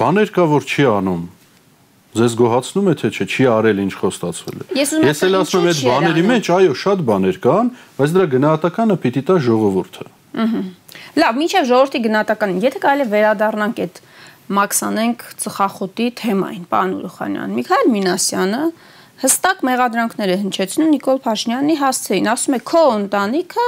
Բաներ 0.00 0.32
կա 0.36 0.44
որ 0.52 0.68
չի 0.68 0.84
անում 1.00 1.24
Ձեզ 2.10 2.32
գոհացնում 2.40 2.88
է 2.90 2.92
թե 2.98 3.08
չէ, 3.14 3.24
չի 3.30 3.44
արել 3.54 3.80
ինչ 3.84 3.92
խոստացվել 4.00 4.62
է։ 4.64 4.78
Ես 4.80 5.20
էլ 5.28 5.36
ասում 5.40 5.66
եմ 5.70 5.70
այդ 5.70 5.82
բաների 5.86 6.24
մեջ, 6.26 6.48
այո, 6.56 6.72
շատ 6.80 7.04
բաներ 7.06 7.36
կան, 7.44 7.68
բայց 8.00 8.14
դրա 8.16 8.26
գնահատականը 8.32 8.96
պիտի 9.04 9.22
տա 9.30 9.36
ժողովուրդը։ 9.46 10.06
Ահա։ 10.30 10.62
Լավ, 11.20 11.38
մինչև 11.40 11.66
ժողովրդի 11.70 12.00
գնահատականին, 12.06 12.60
եթե 12.64 12.80
կարելի 12.84 13.06
վերադառնանք 13.10 13.80
այդ 13.84 14.00
մաքսանենք 14.60 15.24
ծխախոտի 15.42 16.06
թեմային, 16.20 16.64
պարոն 16.70 16.94
Ուրխանյան, 17.00 17.54
Միքայել 17.60 17.90
Մինասյանը 17.94 18.62
հստակ 19.20 19.64
մեղադրանքներ 19.68 20.30
է 20.30 20.36
հնչեցնում 20.40 20.92
Նիկոլ 20.94 21.18
Փաշինյանի 21.26 21.76
հասցեին, 21.80 22.30
ասում 22.34 22.56
է 22.56 22.60
քո 22.70 22.82
ընտանիքը 23.00 23.66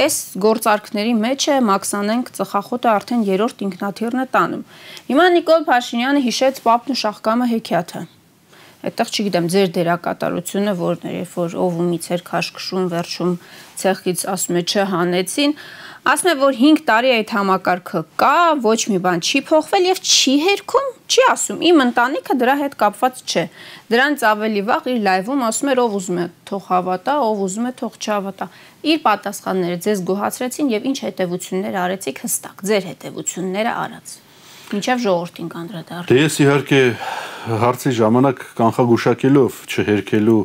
այս 0.00 0.16
գործարքների 0.44 1.14
մեջ 1.20 1.46
է 1.50 1.58
մաքսանենք 1.66 2.30
ծխախոտը 2.38 2.90
արդեն 2.94 3.24
երրորդ 3.30 3.64
ինքնաթիռն 3.66 4.22
է 4.22 4.26
տանում։ 4.34 4.64
Հիմա 5.10 5.26
Նիկոլ 5.36 5.66
Փաշինյանը 5.70 6.24
հիշեց 6.30 6.62
Պապն 6.66 6.94
ու 6.94 7.00
Շախկամը 7.00 7.50
հեքիաթը։ 7.50 8.02
Այդտեղ 8.80 9.10
չգիտեմ 9.12 9.46
ձեր 9.52 9.72
դերակատարությունը 9.76 10.72
որն 10.78 11.02
էր, 11.10 11.16
երբ 11.18 11.32
որ 11.36 11.56
ով 11.60 11.74
ումից 11.82 12.06
էր 12.14 12.22
քաշքշում, 12.30 12.84
վերջում 12.94 13.32
ցեղից 13.80 14.22
ասում 14.32 14.56
է 14.56 14.62
չհանեցին, 14.70 15.52
ասում 16.10 16.30
է 16.30 16.34
որ 16.40 16.56
5 16.60 16.80
տարի 16.88 17.10
այդ 17.16 17.34
համակարգը 17.36 18.00
կա, 18.22 18.38
ոչ 18.64 18.80
մի 18.92 19.00
բան 19.04 19.20
չի 19.20 19.42
փոխվել 19.50 19.88
եւ 19.90 20.00
չի 20.00 20.34
հերքում, 20.46 20.88
չի 21.12 21.26
ասում 21.28 21.60
իմ 21.70 21.84
ընտանիքը 21.84 22.38
դրա 22.40 22.54
հետ 22.62 22.78
կապված 22.80 23.20
չէ։ 23.28 23.44
Դրանց 23.92 24.24
ավելի 24.30 24.64
վաղ 24.70 24.90
իր 24.94 25.04
լայվում 25.10 25.44
ասում 25.50 25.72
էր 25.74 25.82
ով 25.84 25.98
ուզում 26.00 26.22
է 26.24 26.26
թող 26.48 26.64
հավատա, 26.70 27.18
ով 27.28 27.44
ուզում 27.50 27.68
է 27.68 27.74
թող 27.84 28.00
չհավատա։ 28.00 28.48
Իր 28.80 29.04
պատասխանները 29.04 29.78
ձեզ 29.84 30.02
գոհացրեցին 30.08 30.74
եւ 30.80 30.90
ինչ 30.94 30.98
հետեւություններ 31.04 31.80
արեցիք 31.84 32.24
հստակ, 32.24 32.66
ձեր 32.70 32.90
հետեւությունները 32.94 33.78
արած 33.84 34.16
մինչև 34.74 35.02
ժողովրդին 35.04 35.50
կանդրադառնա։ 35.54 36.08
Դե 36.10 36.18
ես 36.20 36.36
իհարկե 36.44 36.80
հարցի 37.60 37.92
ժամանակ 38.00 38.42
կանխագուշակելով 38.60 39.60
չհերքելու 39.70 40.40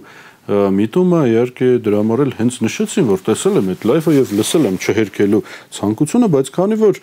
միտումը 0.46 1.22
իհարկե 1.32 1.70
դրա 1.86 2.02
էլ 2.26 2.34
հենց 2.38 2.58
նշեցին, 2.66 3.08
որ 3.10 3.24
տեսել 3.26 3.56
եմ 3.62 3.72
այդ 3.74 3.86
լայվը 3.90 4.12
եւ 4.16 4.34
լսել 4.40 4.68
եմ 4.70 4.78
չհերքելու 4.86 5.42
ցանկությունը, 5.76 6.30
բայց 6.36 6.52
քանի 6.56 6.78
որ 6.86 7.00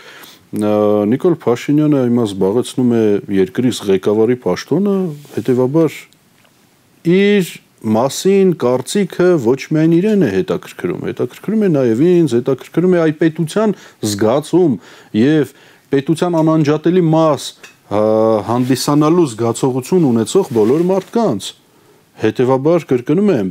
Նիկոլ 0.52 1.34
Փաշինյանը 1.42 2.00
հիմա 2.06 2.24
զբաղեցնում 2.28 2.90
է 2.92 3.02
երկրի 3.40 3.70
ղեկավարի 3.88 4.36
պաշտոնը, 4.42 4.96
հետեւաբար 5.32 5.94
իր 7.08 7.52
մասին 7.82 8.52
կարծիքը 8.62 9.28
ոչ 9.42 9.60
միայն 9.74 9.94
իրեն 9.96 10.22
է 10.22 10.28
հետաքրքրում, 10.36 11.06
հետաքրքրում 11.08 11.62
է 11.66 11.70
նաև 11.72 12.02
ինձ, 12.12 12.34
հետաքրքրում 12.38 12.92
է 12.94 13.00
այ 13.02 13.14
պետության 13.22 13.74
զգացում 14.12 14.76
եւ 15.18 15.54
պետության 15.92 16.38
անանջատելի 16.40 17.02
մաս 17.12 17.48
հանդիսանալու 18.48 19.26
զգացողություն 19.32 20.06
ունեցող 20.08 20.52
բոլոր 20.56 20.84
մարդկանց 20.88 21.48
Հետևաբար 22.22 22.84
կրկնում 22.90 23.30
եմ, 23.32 23.48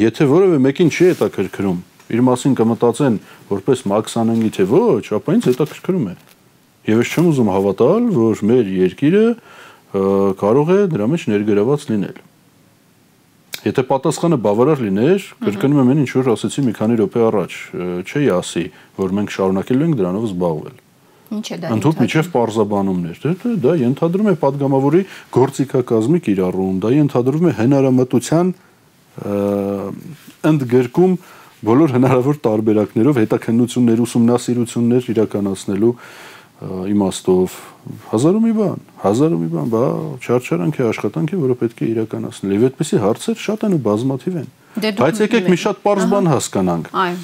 եթե 0.00 0.26
որևէ 0.30 0.58
մեկին 0.64 0.90
չի 0.94 1.06
հետաքրքրում, 1.10 1.78
իր 2.14 2.22
մասին 2.28 2.54
կմտածեն 2.58 3.16
որպես 3.50 3.82
Մաքս 3.90 4.14
անենգի 4.22 4.50
թե 4.54 4.66
ոչ, 4.70 5.02
ապա 5.18 5.34
ինձ 5.34 5.48
հետաքրքրում 5.50 6.06
է։ 6.10 6.14
Եվ 6.90 7.02
ես 7.02 7.12
չեմ 7.14 7.28
ուզում 7.32 7.50
հավատալ, 7.54 8.06
որ 8.14 8.42
մեր 8.50 8.70
երկիրը 8.78 9.24
կարող 10.42 10.72
է 10.74 10.78
դրա 10.94 11.08
մեջ 11.14 11.26
ներգրաված 11.34 11.86
լինել։ 11.90 12.22
Եթե 13.64 13.84
պատասխանը 13.88 14.38
բավարար 14.44 14.80
լիներ, 14.84 15.28
կրկնում 15.44 15.78
եմ 15.80 15.92
այն 15.94 16.00
ինչ 16.04 16.10
որ 16.18 16.32
ասացի 16.34 16.64
մի 16.66 16.74
քանի 16.76 16.98
րոպե 17.00 17.22
առաջ, 17.30 17.54
չէի 18.04 18.26
ասի, 18.34 18.64
որ 19.00 19.14
մենք 19.18 19.34
շարունակելու 19.38 19.86
ենք 19.88 20.00
դրանով 20.02 20.26
զբաղվել։ 20.28 20.76
Ինչ 21.32 21.46
է 21.54 21.56
դա։ 21.62 21.70
Ընդհանուր 21.74 22.02
միջև 22.04 22.28
պարզաբանումներ, 22.34 23.20
թե 23.24 23.54
դա 23.64 23.72
ենթադրում 23.80 24.28
է 24.28 24.34
падգամավորի 24.44 25.02
գործիքակազմի 25.34 26.20
կիրառում, 26.26 26.76
դա 26.84 26.90
ենթադրում 26.94 27.48
է 27.48 27.52
հնարամտության 27.60 28.52
ընդգրկում 30.50 31.12
բոլոր 31.64 31.94
հնարավոր 31.96 32.38
տարբերակներով 32.44 33.20
հետաքննություններ, 33.24 34.00
ուսումնասիրություններ 34.04 35.06
իրականացնելու 35.14 35.92
իմաստով 36.64 37.54
հազար 38.10 38.36
ու 38.38 38.42
մի 38.44 38.52
բան, 38.58 38.82
հազար 39.04 39.32
ու 39.34 39.38
մի 39.40 39.48
բան, 39.54 39.70
բա 39.74 39.84
չարչարանք 40.24 40.76
է 40.80 40.84
աշխատանք 40.90 41.32
է, 41.34 41.38
որը 41.44 41.56
պետք 41.60 41.80
է 41.82 41.88
իրականացնել։ 41.94 42.54
Եվ 42.54 42.66
այդպիսի 42.68 43.00
հարցեր 43.04 43.40
շատ 43.44 43.64
են 43.68 43.74
ու 43.74 43.80
բազմաթիվ 43.84 44.38
են։ 44.40 44.48
դե 44.84 44.92
Բայց 45.00 45.20
եկեք 45.24 45.50
մի 45.50 45.58
շատ 45.64 45.82
པարզ 45.84 46.06
բան 46.14 46.30
հասկանանք։ 46.34 46.88
Այո 47.04 47.18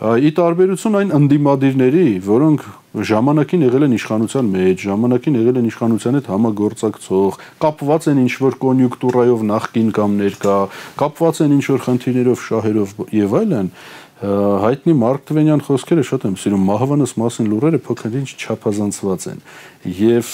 ի 0.00 0.30
տարբերություն 0.32 0.94
այն 0.96 1.10
ընդդիմադիրների, 1.12 2.04
որոնք 2.24 2.62
ժամանակին 3.04 3.64
եղել 3.66 3.84
են 3.84 3.96
իշխանության 3.98 4.46
մեջ, 4.54 4.84
ժամանակին 4.88 5.34
եղել 5.36 5.58
են 5.60 5.66
իշխանության 5.68 6.16
հետ 6.16 6.30
համագործակցող, 6.32 7.36
կապված 7.60 8.06
են 8.08 8.22
ինչ-որ 8.24 8.56
կոնյունկտուրայով 8.64 9.42
նախկին 9.50 9.90
կամ 10.00 10.14
ներկա, 10.24 10.56
կապված 11.04 11.42
են 11.44 11.52
ինչ-որ 11.60 11.84
խնդիրներով, 11.84 12.44
շահերով 12.48 12.94
եւ 13.20 13.36
այլն, 13.40 13.68
հայտնի 14.20 14.94
Մարկ 15.00 15.22
Տվենյան 15.30 15.62
խոսքերը 15.64 16.02
շատ 16.04 16.24
եմ 16.28 16.34
սիրում 16.40 16.64
մահվանս 16.68 17.14
մասին 17.20 17.46
լուրերը 17.54 17.80
փոքր-ինչ 17.86 18.28
չափազանցված 18.36 19.24
են 19.30 19.40
եւ 19.96 20.32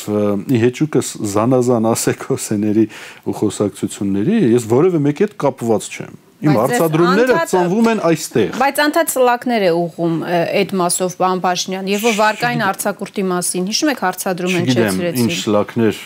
ի 0.50 0.62
հեճուկս 0.64 1.12
զանազան 1.36 1.90
ասեկոսեների 1.94 2.86
ու 3.30 3.36
խոսակցությունների 3.46 4.42
ես 4.56 4.70
որևէ 4.74 5.02
մեկի 5.06 5.26
հետ 5.28 5.38
կապված 5.46 5.90
չեմ 5.94 6.25
Իմ 6.36 6.56
հարցադրումները 6.60 7.36
ծնվում 7.50 7.86
են 7.92 8.00
այստեղ։ 8.06 8.56
Բայց 8.60 8.80
անդադ 8.84 9.12
սլակներ 9.14 9.62
է 9.66 9.70
ուղում 9.76 10.16
այդ 10.26 10.74
մասով 10.80 11.14
պարոն 11.16 11.40
Փաշինյան, 11.46 11.90
եւ 11.96 12.04
որ 12.06 12.16
վարկային 12.20 12.64
արձակուրդի 12.66 13.24
մասին 13.30 13.68
հիշում 13.72 13.92
եք 13.94 14.02
հարցադրում 14.04 14.56
են 14.60 14.68
չեցրեցին։ 14.76 15.26
Ինչ 15.26 15.38
սլակներ 15.46 16.00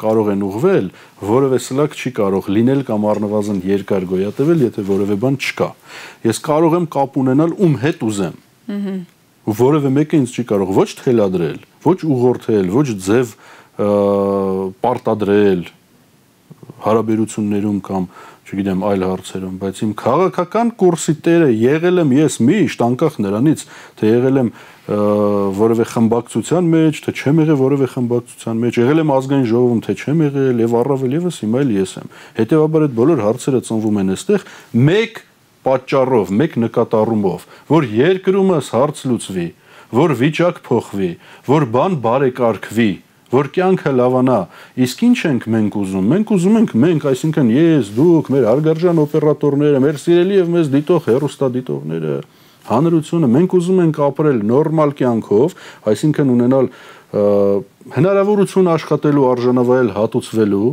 կարող 0.00 0.30
են 0.34 0.44
ուղվել, 0.48 0.86
որևէ 1.34 1.58
սլակ 1.68 1.98
չի 2.00 2.14
կարող 2.16 2.48
լինել 2.54 2.84
կամ 2.88 3.08
առնվազն 3.12 3.58
երկար 3.74 4.08
գոյատևել, 4.14 4.64
եթե 4.72 4.86
որևէ 4.88 5.18
բան 5.24 5.40
չկա։ 5.44 5.68
Ես 6.32 6.40
կարող 6.48 6.78
եմ 6.80 6.88
կապ 6.96 7.20
ունենալ 7.24 7.58
ում 7.60 7.76
հետ 7.84 8.08
ուզեմ։ 8.08 8.40
Ահա 8.64 8.96
որևէ 9.44 9.90
մեկը 9.92 10.20
ինձ 10.22 10.34
չի 10.34 10.42
կարող 10.48 10.70
ոչ 10.72 10.88
թելադրել, 11.00 11.58
ոչ 11.84 11.98
ուղղորդել, 12.08 12.68
ոչ 12.72 12.86
ձև 13.04 13.32
պարտադրել 14.84 15.64
հարաբերություններում 16.84 17.80
կամ 17.84 18.06
չգիտեմ, 18.44 18.82
այլ 18.84 19.04
հարցերում, 19.08 19.54
բայց 19.62 19.78
իմ 19.84 19.92
քաղաքական 20.00 20.70
կուրսի 20.80 21.14
տերը 21.24 21.46
եղել 21.64 22.02
եմ 22.02 22.10
ես 22.14 22.34
միշտ 22.44 22.82
անկախ 22.84 23.14
նրանից, 23.24 23.62
թե 23.96 24.10
եղել 24.10 24.40
եմ 24.42 24.50
որևէ 24.84 25.86
խմբակցության 25.88 26.66
մեջ, 26.74 27.00
թե 27.04 27.14
չեմ 27.14 27.40
եղել 27.40 27.58
որևէ 27.64 27.88
խմբակցության 27.94 28.60
մեջ, 28.64 28.78
եղել 28.84 29.00
եմ 29.00 29.12
ազգային 29.14 29.46
ժողովում, 29.48 29.80
թե 29.84 29.94
չեմ 30.04 30.24
եղել 30.24 30.60
եւ 30.64 30.74
առավել 30.84 31.16
եւս 31.16 31.38
հիմա 31.44 31.62
էլ 31.64 31.72
ես 31.74 31.94
եմ։ 32.04 32.12
Հետևաբար 32.36 32.84
այդ 32.84 32.94
բոլոր 33.00 33.24
հարցերը 33.24 33.62
ծնվում 33.64 34.00
են 34.04 34.14
այստեղ 34.14 34.46
մեկ 34.84 35.22
պատճառով, 35.64 36.32
մեկ 36.44 36.58
նկատառումով, 36.60 37.48
որ 37.72 37.88
երկրումս 37.96 38.68
հարց 38.74 39.02
լուծվի, 39.08 39.48
որ 39.94 40.14
վիճակ 40.20 40.60
փոխվի, 40.68 41.10
որ 41.48 41.66
բան 41.72 41.96
բարեկարգվի, 42.04 42.90
որ 43.34 43.50
կյանքը 43.54 43.92
լավանա։ 43.98 44.38
Իսկ 44.84 45.04
ինչ 45.08 45.18
ենք 45.28 45.46
մենք 45.54 45.76
ուզում։ 45.80 46.08
Մենք 46.14 46.32
ուզում 46.34 46.58
ենք 46.60 46.74
մենք, 46.84 47.06
այսինքն 47.10 47.52
ես, 47.54 47.92
դուք, 47.98 48.30
մեր 48.34 48.48
հարգարժան 48.50 49.00
օպերատորները, 49.04 49.82
մեր 49.84 50.00
սիրելի 50.04 50.38
եւ 50.38 50.50
մեզ 50.54 50.72
դիտող 50.74 51.08
հերոստադիտողները, 51.10 52.16
հանրությունը 52.70 53.30
մենք 53.34 53.56
ուզում 53.58 53.80
ենք 53.84 54.02
ապրել 54.08 54.42
նորմալ 54.54 54.94
կյանքով, 55.00 55.56
այսինքն 55.94 56.34
ունենալ 56.34 56.70
հնարավորություն 57.94 58.70
աշխատելու, 58.74 59.26
արժանավայել, 59.34 59.90
հատուցվելու 59.94 60.70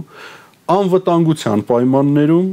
անվտանգության 0.71 1.63
պայմաններում 1.67 2.51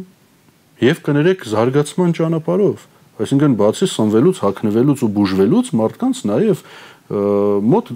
եւ 0.88 1.02
կներեք 1.08 1.44
զարգացման 1.48 2.14
ճանապարհով 2.18 2.86
այսինքն 3.18 3.54
բացի 3.58 3.86
սնվելուց, 3.90 4.40
հակնվելուց 4.44 5.00
ու 5.02 5.10
բուժվելուց 5.16 5.70
մարդկանց 5.78 6.20
նաեւ 6.28 6.60
մոտ 7.08 7.90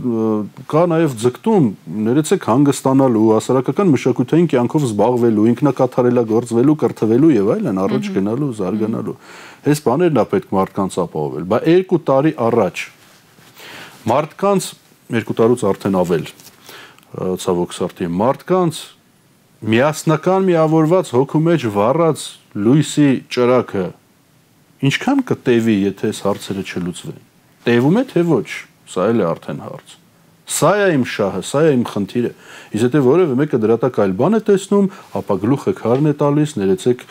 կա 0.73 0.83
նաև 0.89 1.15
ձգտում 1.21 1.67
ներեցեք 2.07 2.47
հանգստանալու, 2.49 3.25
հասարակական 3.37 3.91
մշակութային 3.93 4.47
կյանքով 4.49 4.87
զբաղվելու, 4.89 5.45
ինքնակատարելագործվելու, 5.53 6.77
կրթվելու 6.81 7.33
եւ 7.35 7.51
այլն 7.57 7.83
առաջ 7.83 8.09
գնալու, 8.17 8.49
զարգանալու։ 8.63 9.17
Այս 9.69 9.85
բաներն 9.85 10.23
է 10.23 10.25
պետք 10.33 10.57
մարդկանց 10.57 10.99
ապահովել։ 11.05 11.45
Բա 11.53 11.61
2 11.69 12.01
տարի 12.09 12.33
առաջ 12.49 12.87
մարդկանց 14.13 14.71
2 15.13 15.37
տարուց 15.39 15.63
արդեն 15.69 16.01
ավել 16.01 16.27
ցավոք 17.13 17.75
սրտի 17.77 18.09
մարդկանց 18.17 18.79
միասնական 19.73 20.47
միավորված 20.49 21.13
հոգու 21.13 21.41
մեջ 21.53 21.67
վառած 21.77 22.25
լույսի 22.57 23.11
ճրակը 23.37 23.85
ինչքան 24.89 25.21
կտևի, 25.29 25.77
եթե 25.93 26.09
այս 26.11 26.21
հարցերը 26.27 26.65
չլուծվեն։ 26.73 27.21
Տևում 27.69 27.99
է 28.01 28.05
թե 28.11 28.23
ոչ։ 28.33 28.49
Սա 28.93 29.11
էլ 29.13 29.25
է 29.25 29.29
արդեն 29.33 29.67
հարց։ 29.67 29.99
Սա 30.53 30.71
է 30.75 30.87
իմ 30.97 31.05
շահը, 31.07 31.41
սա 31.49 31.61
է 31.65 31.69
իմ 31.73 31.83
խնդիրը։ 31.89 32.31
Իսկ 32.77 32.83
եթե 32.83 33.01
որևէ 33.07 33.37
մեկը 33.39 33.59
դրատակ 33.63 33.99
այլ 34.03 34.15
բան 34.19 34.37
է 34.37 34.41
տեսնում, 34.49 34.89
ապա 35.21 35.37
գլուխը 35.43 35.73
քարն 35.79 36.09
է 36.11 36.15
տալիս, 36.23 36.55
ներեցեք 36.61 37.05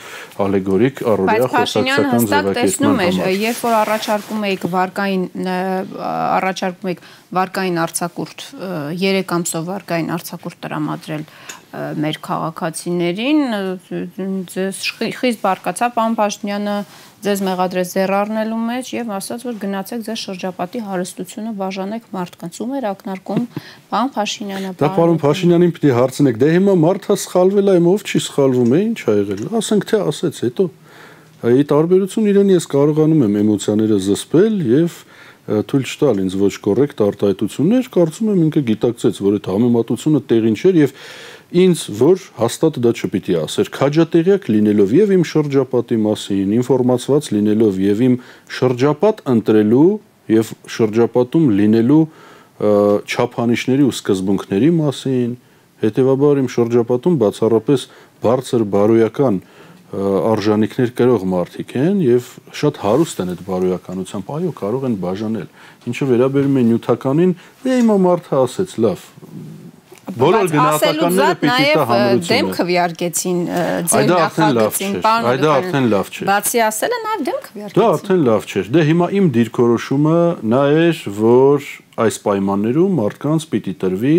ալեգորիկ 0.45 1.01
առօրյա 1.13 1.47
խոսակցական 1.53 2.27
ձևակերպման 2.33 2.99
համար։ 3.01 3.31
Երբ 3.41 3.63
որ 3.65 3.77
առաջարկում 3.79 4.45
էիք 4.51 4.67
վարկային 4.75 5.25
առաջարկում 6.11 6.91
էիք 6.91 7.01
վարկային 7.39 7.81
արցակուրտ 7.87 8.45
3 9.01 9.33
ամսով 9.39 9.67
վարկային 9.71 10.13
արցակուրտ 10.19 10.61
տրամադրել 10.67 11.25
մեր 11.71 12.17
քաղաքացիներին 12.25 13.39
ձեզ 14.51 14.79
խիստ 15.15 15.39
բարկացա 15.45 15.88
պարոն 15.95 16.17
Փաշինյանը 16.19 16.73
ձեզ 17.23 17.43
մեղադրեց 17.47 17.93
ձեռ 17.95 18.13
առնելու 18.17 18.57
մեջ 18.65 18.89
եւ 18.97 19.13
ասաց 19.15 19.45
որ 19.47 19.55
գնացեք 19.62 20.03
ձեր 20.07 20.19
շրջապատի 20.21 20.81
հարստությունը 20.88 21.53
բաժանեք 21.62 22.10
մարդկանց 22.17 22.60
ում 22.65 22.73
էր 22.81 22.88
ակնարկում 22.91 23.45
պարոն 23.93 24.12
Փաշինյանը 24.17 24.73
Դա 24.81 24.91
պարոն 24.97 25.21
Փաշինյանին 25.21 25.73
պիտի 25.77 25.95
հարցնեք 26.01 26.41
դե 26.41 26.51
հիմա 26.57 26.75
մարդը 26.81 27.17
սխալվել 27.23 27.71
է 27.71 27.77
ով 27.91 28.05
չի 28.12 28.23
սխալվում 28.27 28.75
է 28.75 28.81
ինչ 28.91 28.99
ա 29.01 29.15
եղել 29.21 29.47
ասենք 29.62 29.88
թե 29.91 30.01
ասեց 30.12 30.43
հետո 30.49 30.67
ի 31.41 31.63
տարբերություն 31.71 32.27
իրեն 32.31 32.51
ես 32.57 32.67
կարողանում 32.69 33.21
եմ 33.25 33.38
էմոցիաները 33.41 34.01
զսպել 34.12 34.57
եւ 34.71 34.97
թույլ 35.41 35.86
չտալ 35.89 36.19
ինձ 36.21 36.36
ոչ 36.38 36.51
կոռեկտ 36.62 37.01
արտահայտություններ, 37.01 37.88
կարծում 37.95 38.27
եմ 38.31 38.41
ինքը 38.45 38.62
գիտակցեց, 38.67 39.19
որ 39.25 39.38
այդ 39.39 39.47
համեմատությունը 39.51 40.21
տեղին 40.29 40.57
չէր 40.62 40.77
եւ 40.81 40.93
ինձ 41.51 41.79
որ 41.99 42.21
հաստատ 42.37 42.77
դա 42.79 42.91
չպիտի 42.95 43.33
ասեր 43.41 43.69
քաջատեղյակ 43.75 44.45
լինելով 44.55 44.91
եւ 44.95 45.09
իմ 45.17 45.23
շրջապատի 45.27 45.97
մասին 46.05 46.53
ինֆորմացված 46.61 47.27
լինելով 47.35 47.79
եւ 47.83 48.03
իմ 48.07 48.13
շրջապատ 48.57 49.23
ընտրելու 49.33 49.89
եւ 50.31 50.51
շրջապատում 50.75 51.49
լինելու 51.59 52.03
չափանիշների 52.61 53.87
ու 53.89 53.95
սկզբունքների 53.97 54.69
մասին 54.79 55.31
հետեւաբար 55.81 56.41
իմ 56.41 56.49
շրջապատում 56.55 57.15
բացառապես 57.25 57.85
բարձր 58.23 58.65
բարոյական 58.71 59.41
արժանինքներ 59.91 60.91
կրող 60.95 61.23
մարդիկ 61.27 61.73
են 61.81 61.97
եւ 62.05 62.27
շատ 62.55 62.77
հարուստ 62.79 63.23
են 63.25 63.31
այդ 63.33 63.41
բարոյականությամբ 63.49 64.29
այո 64.37 64.51
կարող 64.61 64.85
են 64.87 64.95
բաժանել 65.03 65.49
ինչը 65.91 66.07
վերաբերում 66.11 66.59
է 66.61 66.63
նյութականին 66.69 67.33
դե 67.65 67.75
հիմա 67.81 67.97
մարդը 68.05 68.39
ասեց 68.39 68.77
լավ 68.85 69.03
բոլոր 70.21 70.50
գնահատականները 70.52 71.36
պիտի 71.41 71.65
տա 71.71 71.86
հանրությունը։ 71.91 72.28
Դեմ 72.32 72.50
քվյարկեցին 72.58 73.39
ձեր 73.91 74.12
նախագծին, 74.12 74.95
պարոն։ 75.06 75.30
Այդ 75.32 75.45
արդեն 75.52 75.89
լավ 75.91 76.12
չէ։ 76.12 76.28
Բացի 76.32 76.62
ասելը 76.67 77.00
նաև 77.06 77.26
դեմ 77.28 77.39
քվյարկեցին։ 77.47 77.82
Դա 77.82 77.89
արդեն 77.91 78.21
լավ 78.28 78.47
չէ։ 78.52 78.63
Դե 78.76 78.86
հիմա 78.91 79.10
իմ 79.21 79.32
դիրքորոշումը 79.38 80.19
նա 80.52 80.62
էր, 80.82 81.02
որ 81.21 81.67
այս 82.02 82.21
պայմաններում 82.26 82.95
մարդկանց 83.02 83.50
պիտի 83.52 83.74
տրվի 83.82 84.15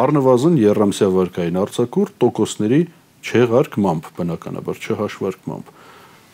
առնվազն 0.00 0.56
երամսյա 0.60 1.08
վարկային 1.16 1.60
արձակուրդ 1.60 2.16
տոկոսների 2.20 2.80
չեղարկմամբ, 3.20 4.10
բնականաբար 4.16 4.80
չհաշվարկմամբ։ 4.80 5.76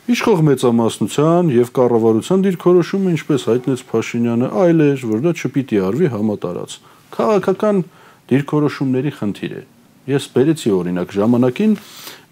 Իշխող 0.07 0.43
մեծամասնության 0.47 1.49
եւ 1.51 1.71
կառավարության 1.75 2.43
դիրքորոշումը, 2.47 3.13
ինչպես 3.17 3.47
հայտնեց 3.51 3.81
Փաշինյանը, 3.91 4.51
այլ 4.63 4.83
էր, 4.87 5.01
որ 5.11 5.25
դա 5.25 5.33
չպիտի 5.35 5.81
արվի 5.83 6.11
համատարած։ 6.13 6.77
Քաղաքական 7.17 7.81
դիրքորոշումների 8.31 9.13
խնդիր 9.17 9.57
է։ 9.57 9.63
Ես 10.07 10.27
բերեցի 10.37 10.73
օրինակ 10.77 11.15
ժամանակին 11.17 11.73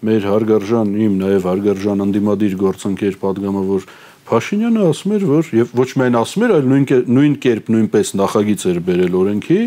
մեր 0.05 0.27
հարգարժան 0.31 0.91
իմ 1.05 1.13
նաև 1.19 1.47
հարգարժան 1.49 2.03
անդիմադիր 2.05 2.55
գործընկեր 2.61 3.17
падգամավոր 3.23 3.87
Փաշինյանը 4.25 4.85
ասում 4.89 5.11
էր, 5.15 5.23
որ 5.29 5.49
եւ 5.53 5.73
ոչ 5.77 5.89
միայն 6.01 6.15
ասում 6.17 6.43
էր, 6.45 6.53
այլ 6.55 6.69
նույն 6.71 6.85
նույն 7.13 7.33
կերպ 7.45 7.67
նույնպես 7.75 8.11
նախագիծ 8.17 8.63
էր 8.71 8.79
բերել 8.87 9.17
օրենքի, 9.19 9.57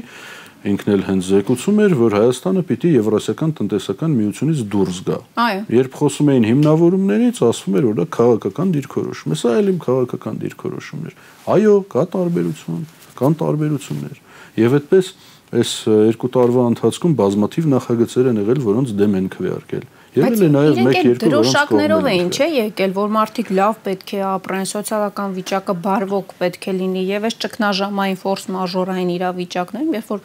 ինքն 0.67 0.91
էլ 0.95 1.03
հենց 1.07 1.29
զեկուցում 1.29 1.79
էր, 1.85 1.93
որ 1.99 2.17
Հայաստանը 2.19 2.63
պիտի 2.67 2.91
Եվրասիական 2.97 3.53
տնտեսական 3.61 4.17
միությունից 4.19 4.63
դուրս 4.73 4.99
գա։ 5.07 5.19
Այո։ 5.39 5.61
Երբ 5.79 5.99
խոսում 6.01 6.31
էին 6.35 6.47
հիմնավորումներից, 6.49 7.41
ասվում 7.47 7.79
էր, 7.79 7.87
որ 7.87 7.97
դա 7.99 8.07
քաղաքական 8.19 8.73
դիրքորոշում 8.75 9.31
է, 9.31 9.39
սա 9.39 9.55
էլ 9.63 9.71
իմ 9.71 9.79
քաղաքական 9.87 10.41
դիրքորոշումն 10.43 11.07
էր։ 11.09 11.15
Այո, 11.55 11.75
կա 11.95 12.05
տարբերություն, 12.19 12.83
կան 13.23 13.39
տարբերություններ։ 13.39 14.19
Եվ 14.59 14.77
այդպես 14.79 15.13
այս 15.49 15.71
երկու 15.89 16.29
տարվա 16.35 16.65
ընթացքում 16.75 17.15
բազմաթիվ 17.19 17.69
նախագծեր 17.73 18.27
են 18.33 18.41
եղել, 18.43 18.61
որոնց 18.69 18.91
դեմ 18.99 19.15
են 19.19 19.29
քվեարկել։ 19.33 19.87
Եղել 20.19 20.43
է 20.45 20.49
նաև 20.53 20.79
1-2 20.83 21.17
դրոշակներով 21.23 22.07
էին, 22.11 22.29
չէ, 22.33 22.47
եկել, 22.59 22.93
որ 22.97 23.11
մարդիկ 23.17 23.51
լավ 23.59 23.81
պետք 23.87 24.13
է 24.19 24.21
ապրեն, 24.29 24.69
սոցիալական 24.73 25.35
վիճակը 25.39 25.75
բարվոք 25.85 26.33
պետք 26.43 26.69
է 26.69 26.75
լինի 26.79 27.03
եւ 27.09 27.27
այս 27.29 27.37
ճգնաժամային 27.45 28.19
ֆորս 28.25 28.47
մաժորային 28.57 29.13
իրավիճակներում, 29.15 29.93
երբ 29.99 30.13
որ 30.13 30.23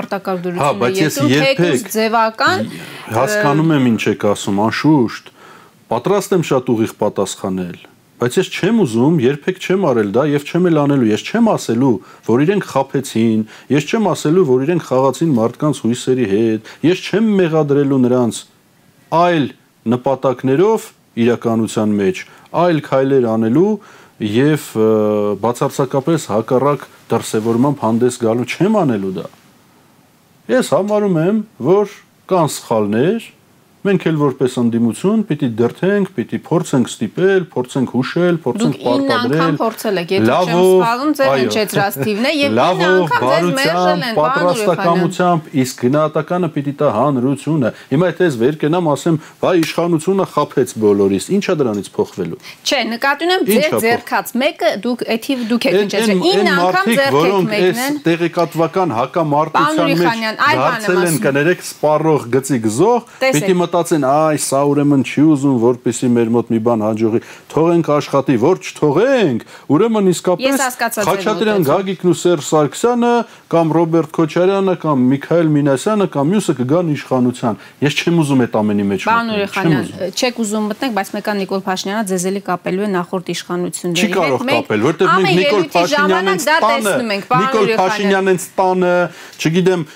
արտակարգ 0.00 0.46
դրությունը 0.46 1.30
եկում, 1.36 1.36
թեկուզ 1.46 1.84
ձևական 1.96 2.64
հասկանում 3.16 3.74
եմ 3.76 3.90
ինչ 3.92 4.02
եք 4.16 4.26
ասում, 4.32 4.62
անշուշտ 4.66 5.30
պատրաստ 5.92 6.36
եմ 6.36 6.48
շատ 6.50 6.72
ուղիղ 6.76 6.96
պատասխանել 7.04 7.78
բայց 8.16 8.36
ես 8.40 8.48
չեմ 8.56 8.78
ուզում, 8.86 9.16
երբեք 9.20 9.58
չեմ 9.60 9.82
արել 9.90 10.10
դա 10.16 10.22
եւ 10.32 10.46
չեմ 10.48 10.68
էլ 10.70 10.78
անելու։ 10.82 11.08
Ես 11.10 11.24
չեմ 11.26 11.50
ասելու, 11.52 11.92
որ 12.26 12.44
իրենք 12.46 12.66
խափեցին, 12.70 13.42
ես 13.76 13.88
չեմ 13.92 14.08
ասելու, 14.12 14.44
որ 14.48 14.64
իրենք 14.66 14.86
խաղացին 14.86 15.34
մարդկանց 15.36 15.80
հույսերի 15.84 16.26
հետ, 16.32 16.70
ես 16.86 17.02
չեմ 17.06 17.28
մեղադրելու 17.40 18.00
նրանց 18.06 18.40
այլ 19.20 19.46
նպատակներով 19.92 20.88
իրականության 21.26 21.94
մեջ, 22.00 22.24
այլ 22.56 22.82
քայլեր 22.86 23.28
անելու 23.36 23.70
եւ 24.16 24.66
բացարձակապես 25.44 26.26
հակառակ 26.32 26.84
դրսևորմամբ 27.12 27.82
հանդես 27.84 28.20
գալու 28.24 28.48
չեմ 28.48 28.78
անելու 28.80 29.12
դա։ 29.20 29.26
Ես 30.56 30.72
համարում 30.72 31.16
եմ, 31.20 31.40
որ 31.66 31.92
կան 32.30 32.50
սխալներ, 32.56 33.26
Մենք 33.86 34.04
էլ 34.10 34.16
որպես 34.18 34.54
ընդդիմություն 34.60 35.20
պիտի 35.28 35.48
դրթենք, 35.60 36.08
պիտի 36.16 36.38
փորձենք 36.46 36.88
ստիպել, 36.90 37.42
փորձենք 37.52 37.92
հուշել, 37.94 38.38
փորձենք 38.46 38.78
պարտադրել։ 38.82 39.26
Դուք 39.26 39.36
9 39.36 39.36
անգամ 39.36 39.58
փորձել 39.60 40.00
եք, 40.00 40.14
եթե 40.16 40.26
չեմ 40.26 40.58
սխալվում, 40.66 41.12
ձեր 41.20 41.30
հնչեցրած 41.36 41.98
թիվն 42.06 42.26
է 42.26 42.32
եւ 42.36 42.56
9 42.56 42.86
անգամ 42.86 43.22
ձեզ 43.26 43.46
մերժել 43.56 44.02
են, 44.06 44.16
պատրաստակամությամբ, 44.16 45.50
իսկ 45.62 45.84
գնահատականը 45.86 46.50
պիտի 46.56 46.74
տա 46.80 46.88
հանրությունը։ 46.96 47.72
Հիմա 47.86 48.10
եթե 48.10 48.26
ես 48.26 48.34
վեր 48.42 48.58
կենամ, 48.66 48.90
ասեմ, 48.96 49.16
«Վայ 49.46 49.54
իշխանությունը 49.62 50.26
խափեց 50.34 50.74
բոլորիս»։ 50.82 51.24
Ինչա 51.36 51.54
դրանից 51.62 51.88
փոխվելու։ 51.96 52.40
Չէ, 52.66 52.80
նկատի 52.90 53.26
ունեմ 53.26 53.42
ձեր 53.46 53.70
ձերքած 53.86 54.34
մեկը 54.42 54.70
դուք 54.86 55.00
էթիվ 55.16 55.38
դուք 55.46 55.66
եք 55.66 55.76
հնչեցրել։ 55.76 56.20
9 56.26 56.50
անգամ 56.56 56.86
ձերք 56.96 57.16
եք 57.26 57.46
մեկնեն։ 57.46 58.00
Տեղեկատվական 58.06 58.94
հակամարտության 58.96 59.86
մեջ 59.86 60.26
դարձել 60.56 61.02
են 61.06 61.18
կներեք 61.26 61.64
սպառող 61.66 62.26
գծի 62.36 62.58
գզող, 62.66 63.00
պիտի 63.36 63.56
մտ 63.60 63.75
մտածեն, 63.76 64.04
այ 64.08 64.38
սա 64.40 64.60
ուրեմն 64.70 65.02
չի 65.04 65.22
ուզում, 65.36 65.56
որպեսի 65.60 66.08
մեր 66.16 66.30
մոտ 66.32 66.50
մի 66.52 66.60
բան 66.66 66.84
հաջողի։ 66.86 67.20
Թողենք 67.52 67.88
աշխատի, 67.96 68.36
որ 68.40 68.60
չթողենք, 68.64 69.42
ուրեմն 69.76 70.08
իսկապես 70.12 70.78
Խաչատրյան 71.06 71.66
Գագիկն 71.66 72.10
ու 72.10 72.16
Սերժ 72.16 72.46
Սարգսյանը 72.46 73.12
կամ 73.52 73.74
Ռոբերտ 73.76 74.10
Քոչարյանը 74.16 74.74
կամ 74.86 75.04
Միքայել 75.12 75.50
Մինասյանը 75.56 76.06
կամ 76.16 76.30
մյուսը 76.32 76.54
կգան 76.56 76.92
իշխանության։ 76.96 77.60
Ես 77.86 77.98
չեմ 78.00 78.20
ուզում 78.22 78.42
այդ 78.46 78.56
ամենի 78.56 78.86
մեջ 78.86 79.06
Պարոն 79.06 79.32
Ուրեխանյան, 79.36 79.86
չեք 80.16 80.40
ուզում 80.46 80.66
մտնեք, 80.72 80.96
բայց 80.96 81.12
մեկը 81.16 81.34
Նիկոլ 81.36 81.62
Փաշինյանը 81.66 82.06
ձեզ 82.10 82.26
էլի 82.30 82.42
կապելու 82.46 82.86
է 82.86 82.90
նախորդ 82.96 83.30
իշխանությունների 83.36 84.06
հետ։ 84.06 84.06
Չի 84.06 84.16
կարող 84.16 84.40
կապել, 84.46 84.84
որտեղ 84.86 85.12
մենք 85.26 85.36
Նիկոլ 85.36 85.66
Փաշինյանն 85.76 86.40
տանը, 86.46 86.96
Նիկոլ 87.06 87.72
Փաշինյանն 87.76 88.40
տանը, 88.56 88.94
չգիտեմ, 89.36 89.86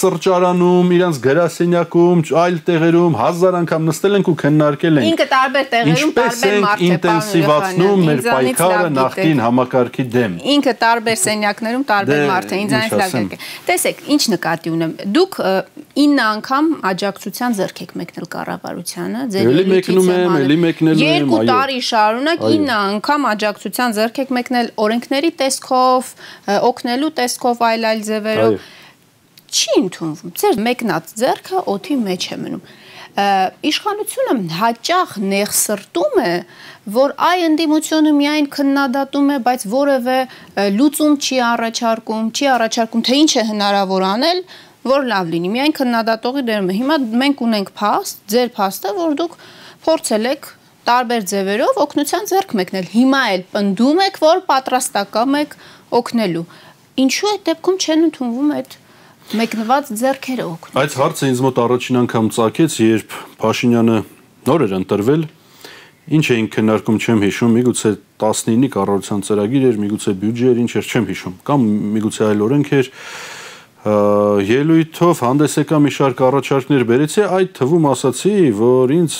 սրճարանում, 0.00 0.94
իրանց 1.00 1.20
գրասենյակում, 1.24 2.24
այլ 2.40 2.60
տեղերում 2.70 3.19
հազար 3.20 3.56
անգամ 3.60 3.88
նստել 3.90 4.16
ենք 4.18 4.28
ու 4.30 4.34
քննարկել 4.40 5.00
ենք։ 5.00 5.08
Ինքը 5.10 5.26
տարբեր 5.30 5.66
տեղերում 5.74 6.12
տարբեր 6.16 6.56
մարդ 6.64 6.80
է 6.80 6.88
ինտենսիվացնում 6.90 8.04
մեր 8.08 8.22
պայքարը 8.26 8.90
նախկին 8.96 9.42
համակարգի 9.44 10.04
դեմ։ 10.14 10.36
Ինքը 10.54 10.74
տարբեր 10.80 11.18
սենյակներում 11.20 11.84
տարբեր 11.90 12.20
դե, 12.20 12.28
մարդ 12.30 12.50
է, 12.50 12.60
ինձանից 12.64 12.96
լավ 13.00 13.14
եկե։ 13.20 13.38
Տեսեք, 13.70 14.02
ինչ 14.14 14.22
նկատի 14.34 14.72
ունեմ։ 14.74 14.94
Դուք 15.20 15.38
9 16.00 16.24
անգամ 16.30 16.70
աջակցության 16.90 17.56
ձեռք 17.60 17.80
եք 17.84 17.94
մեկնել 18.00 18.26
կառավարությանը, 18.34 19.22
ձեր 19.34 19.50
Էլի 19.50 19.64
մեկնում 19.70 20.10
եմ, 20.14 20.36
էլի 20.40 20.58
մեկնելու 20.64 21.00
եմ, 21.00 21.10
այո։ 21.10 21.20
Երկու 21.20 21.40
տարի 21.50 21.80
շարունակ 21.90 22.44
9 22.46 22.74
անգամ 22.80 23.26
աջակցության 23.30 23.96
ձեռք 24.00 24.20
եք 24.24 24.34
մեկնել 24.40 24.70
օրենքների 24.86 25.32
տեսքով, 25.40 26.12
օգնելու 26.70 27.10
տեսքով 27.20 27.64
այլ-այլ 27.70 28.04
ձևերով 28.10 28.68
չի 29.50 29.72
ընդունվում։ 29.80 30.34
Ձեր 30.40 30.60
մեկնած 30.66 31.14
ձեռքը 31.20 31.62
օթի 31.74 31.96
մեջ 32.06 32.26
է 32.30 32.36
մնում 32.44 32.62
իշխանությունը 33.70 34.34
հաճախ 34.60 35.14
նեղսրտում 35.30 36.18
է, 36.22 36.32
որ 36.94 37.14
այ 37.30 37.44
ընդդիմությունը 37.50 38.12
միայն 38.16 38.48
քննադատում 38.54 39.30
է, 39.30 39.36
բայց 39.46 39.64
որևէ 39.74 40.18
լուծում 40.78 41.14
չի 41.20 41.38
առաջարկում, 41.50 42.30
չի 42.30 42.48
առաջարկում, 42.54 43.04
թե 43.10 43.18
ինչ 43.20 43.30
է 43.30 43.44
հնարավոր 43.50 44.06
անել, 44.10 44.42
որ 44.90 45.06
լավ 45.10 45.32
լինի։ 45.34 45.50
Միայն 45.54 45.74
քննադատողի 45.76 46.42
դերում 46.48 46.70
է։ 46.70 46.76
Հիմա 46.80 46.96
մենք 47.20 47.42
ունենք 47.46 47.72
փաստ, 47.80 48.22
ձեր 48.32 48.52
փաստը, 48.56 48.92
որ 48.96 49.16
դուք 49.20 49.36
փորձել 49.84 50.30
եք 50.30 50.48
տարբեր 50.90 51.26
ձևերով 51.30 51.80
օգնության 51.84 52.28
ձեռք 52.30 52.54
մեկնել։ 52.60 52.86
Հիմա 52.94 53.22
էլ 53.34 53.42
պնդում 53.52 54.00
եք, 54.06 54.20
որ 54.24 54.40
պատրաստակամ 54.48 55.36
եք 55.40 55.56
օգնելու։ 56.00 56.46
Ինչու 57.04 57.30
է 57.30 57.36
դեպքում 57.50 57.80
չեն 57.84 58.06
ընդունվում 58.08 58.54
այդ 58.56 58.79
մեկնված 59.30 59.90
ձեռքերը 59.94 60.44
օգնում։ 60.50 60.78
Այս 60.80 60.94
հարցը 60.98 61.28
ինձ 61.30 61.40
մոտ 61.44 61.58
առաջին 61.62 61.98
անգամ 62.00 62.30
ծագեց, 62.34 62.76
երբ 62.82 63.12
Փաշինյանը 63.40 63.98
նոր 64.50 64.64
էր 64.66 64.72
ընտրվել, 64.80 65.22
ինչ 66.18 66.24
էին 66.34 66.48
քննարկում 66.50 66.98
չեմ 66.98 67.22
հիշում, 67.26 67.52
միգուցե 67.60 67.92
19-ի 68.18 68.70
կառավարության 68.74 69.22
ծրագիր 69.28 69.66
էր, 69.70 69.78
միգուցե 69.84 70.14
բյուջե 70.20 70.48
էր, 70.50 70.60
ինչ 70.64 70.72
էր 70.80 70.88
չեմ 70.90 71.06
հիշում, 71.10 71.36
կամ 71.46 71.68
միգուցե 71.94 72.24
այլ 72.26 72.42
օրենք 72.48 72.72
էր, 72.80 72.90
ելույթով 74.50 75.22
հանդես 75.30 75.54
եկա 75.60 75.78
մի 75.80 75.92
շարք 76.00 76.24
առաջարկներ 76.26 76.84
բերեցի, 76.90 77.22
այդ 77.38 77.54
թվում 77.60 77.86
ասացի, 77.94 78.34
որ 78.58 78.94
ինձ 78.98 79.14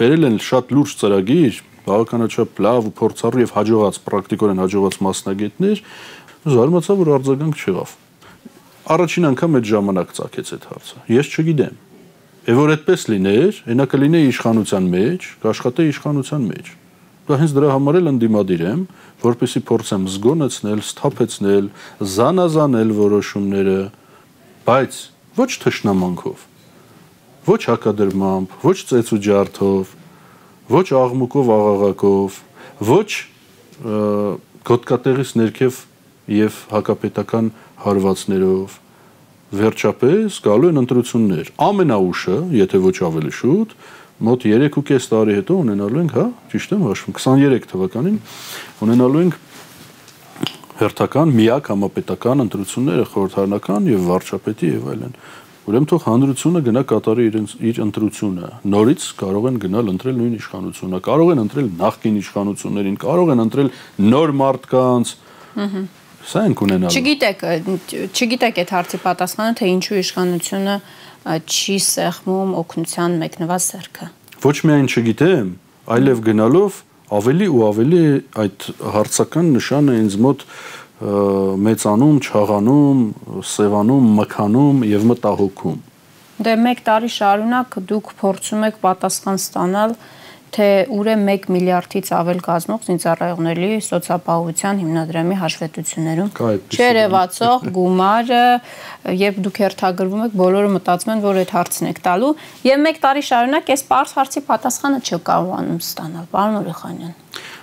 բերել 0.00 0.28
են 0.30 0.36
շատ 0.50 0.74
լուրջ 0.76 0.94
ծրագիր, 1.00 1.64
բավականաչափ 1.88 2.60
լավ 2.60 2.90
ու 2.90 2.94
փորձառու 3.00 3.42
եւ 3.46 3.56
հաջողած, 3.56 3.98
պրակտիկորեն 4.04 4.62
հաջողած 4.62 5.00
մասնագետներ, 5.08 5.82
զարմացա, 6.54 6.96
որ 7.00 7.12
արձագանք 7.16 7.64
չեղավ 7.64 7.96
առաջին 8.90 9.26
անգամ 9.30 9.56
այդ 9.60 9.66
ժամանակ 9.70 10.12
ցակեց 10.16 10.48
այդ 10.56 10.64
հարցը։ 10.70 11.00
Ես 11.14 11.28
չգիտեմ։ 11.30 11.74
Եվ 12.50 12.56
որ 12.60 12.70
այդպես 12.74 13.02
լիներ, 13.10 13.58
այնա 13.70 13.86
կլինեի 13.92 14.28
իշխանության 14.30 14.86
մեջ, 14.94 15.26
կաշխատեի 15.44 15.90
իշխանության 15.92 16.46
մեջ։ 16.50 16.70
Դա 17.30 17.36
հենց 17.40 17.52
դրա 17.54 17.68
համար 17.70 17.98
էլ 18.00 18.10
ընդդիմադիր 18.10 18.62
եմ, 18.66 18.80
որպեսի 19.22 19.60
փորձեմ 19.70 20.06
զգոնացնել, 20.10 20.80
սթափեցնել, 20.88 21.66
զանազանել 22.10 22.94
որոշումները, 23.00 23.76
բայց 24.66 24.98
ոչ 25.38 25.50
թշնամանքով, 25.62 26.46
ոչ 27.50 27.60
հակադրմամբ, 27.70 28.56
ոչ 28.64 28.78
ծեծու 28.90 29.20
ջարդով, 29.28 29.94
ոչ 30.74 30.86
աղմուկով, 31.00 31.52
աղաղակով, 31.60 32.40
ոչ 32.90 33.10
գոտկատեղից 34.70 35.30
ներքև 35.38 35.78
եւ 36.30 36.62
հակապետական 36.70 37.50
հարվածներով 37.84 38.78
վերջապես 39.50 40.36
գալու 40.44 40.70
են 40.70 40.80
ընտրություններ։ 40.84 41.50
Ամենաուշը, 41.66 42.36
եթե 42.54 42.80
ոչ 42.84 42.96
ավելի 43.08 43.32
շուտ, 43.34 43.72
մոտ 44.20 44.46
3.5 44.46 45.08
տարի 45.10 45.36
հետո 45.40 45.56
ունենալու 45.64 46.02
ենք, 46.04 46.14
հա, 46.14 46.26
ճիշտ 46.52 46.74
եմ 46.76 46.82
հաշվում, 46.86 47.16
23 47.18 47.68
թվականին 47.70 48.18
ունենալու 48.86 49.22
ենք 49.24 49.38
հերթական 50.80 51.32
միակ 51.36 51.70
համապետական 51.74 52.44
ընտրությունները 52.46 53.06
խորհրդարանական 53.10 53.88
եւ 53.90 54.04
վարչապետի 54.10 54.70
եւ 54.70 54.90
այլն։ 54.94 55.16
Ուրեմն 55.70 55.88
թող 55.90 56.04
հանրությունը 56.06 56.60
գնա 56.66 56.82
կատարի 56.88 57.26
իր 57.30 57.36
իր 57.68 57.80
ընտրությունը։ 57.84 58.48
Նորից 58.74 59.04
կարող 59.20 59.48
են 59.50 59.58
գնալ 59.60 59.92
ընտրել 59.92 60.16
նույն 60.20 60.38
իշխանությունը, 60.40 61.00
կարող 61.04 61.32
են 61.34 61.42
ընտրել 61.44 61.68
նախկին 61.84 62.16
իշխանություններին, 62.20 62.96
կարող 63.04 63.32
են 63.36 63.44
ընտրել 63.44 63.72
նոր 64.08 64.34
մարդկանց։ 64.40 65.14
Ահա 65.60 65.84
Սա 66.20 66.44
ենք 66.48 66.62
ունենալու։ 66.66 66.92
Չգիտեք, 67.00 67.44
չգիտեք 68.12 68.60
այդ 68.60 68.72
հարցի 68.76 68.98
պատասխանը, 69.04 69.54
թե 69.60 69.70
ինչու 69.70 69.98
իշխանությունը 70.00 70.76
չի 71.40 71.76
սեղմում 71.86 72.52
օգնության 72.60 73.16
մեկնված 73.20 73.64
սերքը։ 73.66 74.08
Ոչ 74.44 74.56
միայն 74.68 74.86
չգիտեմ, 74.90 75.48
այլև 75.96 76.22
գնալով 76.28 76.78
ավելի 77.20 77.48
ու 77.50 77.62
ավելի 77.66 78.02
այդ 78.44 78.68
հարցական 78.94 79.50
նշանը 79.56 79.96
ինձ 80.00 80.16
մոտ 80.26 80.44
մեծանում, 81.00 82.16
չաղանում, 82.20 82.98
սևանում, 83.50 84.08
մքանում 84.20 84.82
եւ 84.90 85.06
մտահոգում։ 85.10 85.78
Դե 86.40 86.52
1 86.56 86.82
տարի 86.86 87.10
շարունակ 87.16 87.78
դուք 87.90 88.10
փորձում 88.20 88.66
եք 88.68 88.76
պատասխան 88.84 89.40
ստանալ 89.40 89.94
թե 90.54 90.66
ուր 90.90 91.08
է 91.10 91.14
1 91.30 91.46
միլիարդից 91.54 92.08
ավել 92.16 92.40
կազմող 92.46 92.86
զինծառայողների 92.86 93.68
սոցիալապահովության 93.86 94.80
հիմնադրամի 94.82 95.36
հաշվետվություններում։ 95.40 96.30
Չերևացող 96.74 97.66
գումարը 97.76 98.42
եւ 99.20 99.38
դուք 99.46 99.60
հերթագրվում 99.64 100.24
եք, 100.26 100.34
բոլորը 100.40 100.72
մտածում 100.74 101.12
են, 101.14 101.22
որ 101.26 101.40
այդ 101.44 101.54
հարցն 101.54 101.90
եք 101.90 102.02
տալու 102.06 102.32
եւ 102.66 102.88
1 102.90 103.00
տարի 103.04 103.24
շարունակ 103.30 103.70
այս 103.70 103.86
པարզ 103.90 104.16
հարցի 104.18 104.42
պատասխանը 104.50 105.00
չկարողանում 105.06 105.80
ստանալ, 105.86 106.26
պարոն 106.34 106.58
Օրիխանյան։ 106.64 107.14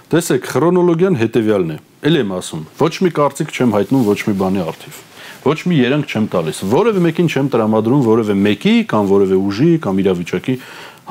Տեսեք, 0.08 0.48
քրոնոլոգիան 0.48 1.20
հետեւյալն 1.20 1.76
է։ 1.76 1.78
Էլ 2.08 2.18
եմ 2.24 2.34
ասում, 2.38 2.64
ոչ 2.80 2.94
մի 3.04 3.12
կարծիք 3.18 3.50
չեմ 3.52 3.74
հայտնում 3.76 4.08
ոչ 4.08 4.20
մի 4.30 4.36
բանի 4.40 4.64
արդիվ 4.64 5.04
ոչ 5.48 5.60
մի 5.70 5.76
երանգ 5.80 6.12
չեմ 6.12 6.26
տալիս։ 6.34 6.58
Որևէ 6.72 7.02
մեկին 7.06 7.28
չեմ 7.32 7.50
տրամադրում 7.54 8.02
որևէ 8.08 8.36
մեկի 8.42 8.74
կամ 8.92 9.10
որևէ 9.12 9.38
ուժի 9.48 9.70
կամ 9.86 10.02
իրավիճակի 10.04 10.56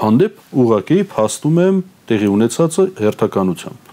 հանդեպ 0.00 0.40
ուղակի 0.62 0.98
փաստում 1.12 1.61
եմ 1.66 1.78
տեղի 2.11 2.28
ունեցածը 2.37 2.85
հերթականությամբ։ 3.00 3.92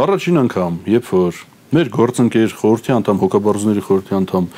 Առաջին 0.00 0.40
անգամ, 0.40 0.78
երբ 0.90 1.10
որ 1.10 1.40
մեր 1.70 1.90
գործընկեր 1.94 2.54
խորհրդի 2.60 2.94
անդամ 2.96 3.20
հոգաբարձուների 3.20 3.82
խորհրդի 3.90 4.16
անդամ 4.20 4.48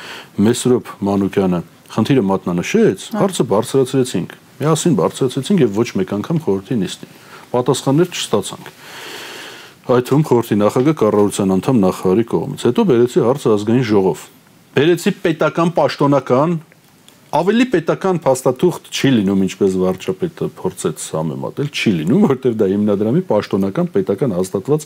Մեսրոպ 0.47 0.93
Մանուկյանը 1.09 1.59
խնդիրը 1.93 2.23
մատնանշեց, 2.29 3.07
հարցը 3.21 3.45
բարձրացրեցինք։ 3.53 4.37
Միասին 4.63 4.95
բարձրացրեցինք 5.03 5.63
եւ 5.63 5.77
ոչ 5.83 5.89
մեկ 5.99 6.13
անգամ 6.17 6.39
խորհրդի 6.47 6.77
նիստին։ 6.83 7.17
Պատասխաններ 7.53 8.13
չստացանք 8.13 8.71
այդ 9.83 10.05
թվում 10.07 10.21
խորհրդի 10.29 10.55
նախագահ 10.61 10.93
կառավարության 10.99 11.53
անդամ 11.53 11.79
նախարարի 11.83 12.23
կողմից։ 12.31 12.61
Հետո 12.69 12.83
բերեցի 12.87 13.23
հարցը 13.23 13.49
ազգային 13.53 13.87
ժողով։ 13.89 14.21
Բերեցի 14.77 15.11
պետական 15.23 15.71
պաշտոնական 15.75 16.53
ավելի 17.33 17.65
պետական 17.73 18.19
փաստաթուղթ 18.21 18.89
չի 18.93 19.09
լինում, 19.17 19.39
ինչպես 19.47 19.77
վարչապետը 19.81 20.47
փորձեց 20.59 21.05
համեմատել, 21.17 21.69
չի 21.73 21.93
լինում, 21.99 22.25
որտեղ 22.29 22.57
դա 22.59 22.67
հիմնադրամի 22.73 23.23
պաշտոնական 23.29 23.89
պետական 23.95 24.35
հաստատված 24.37 24.85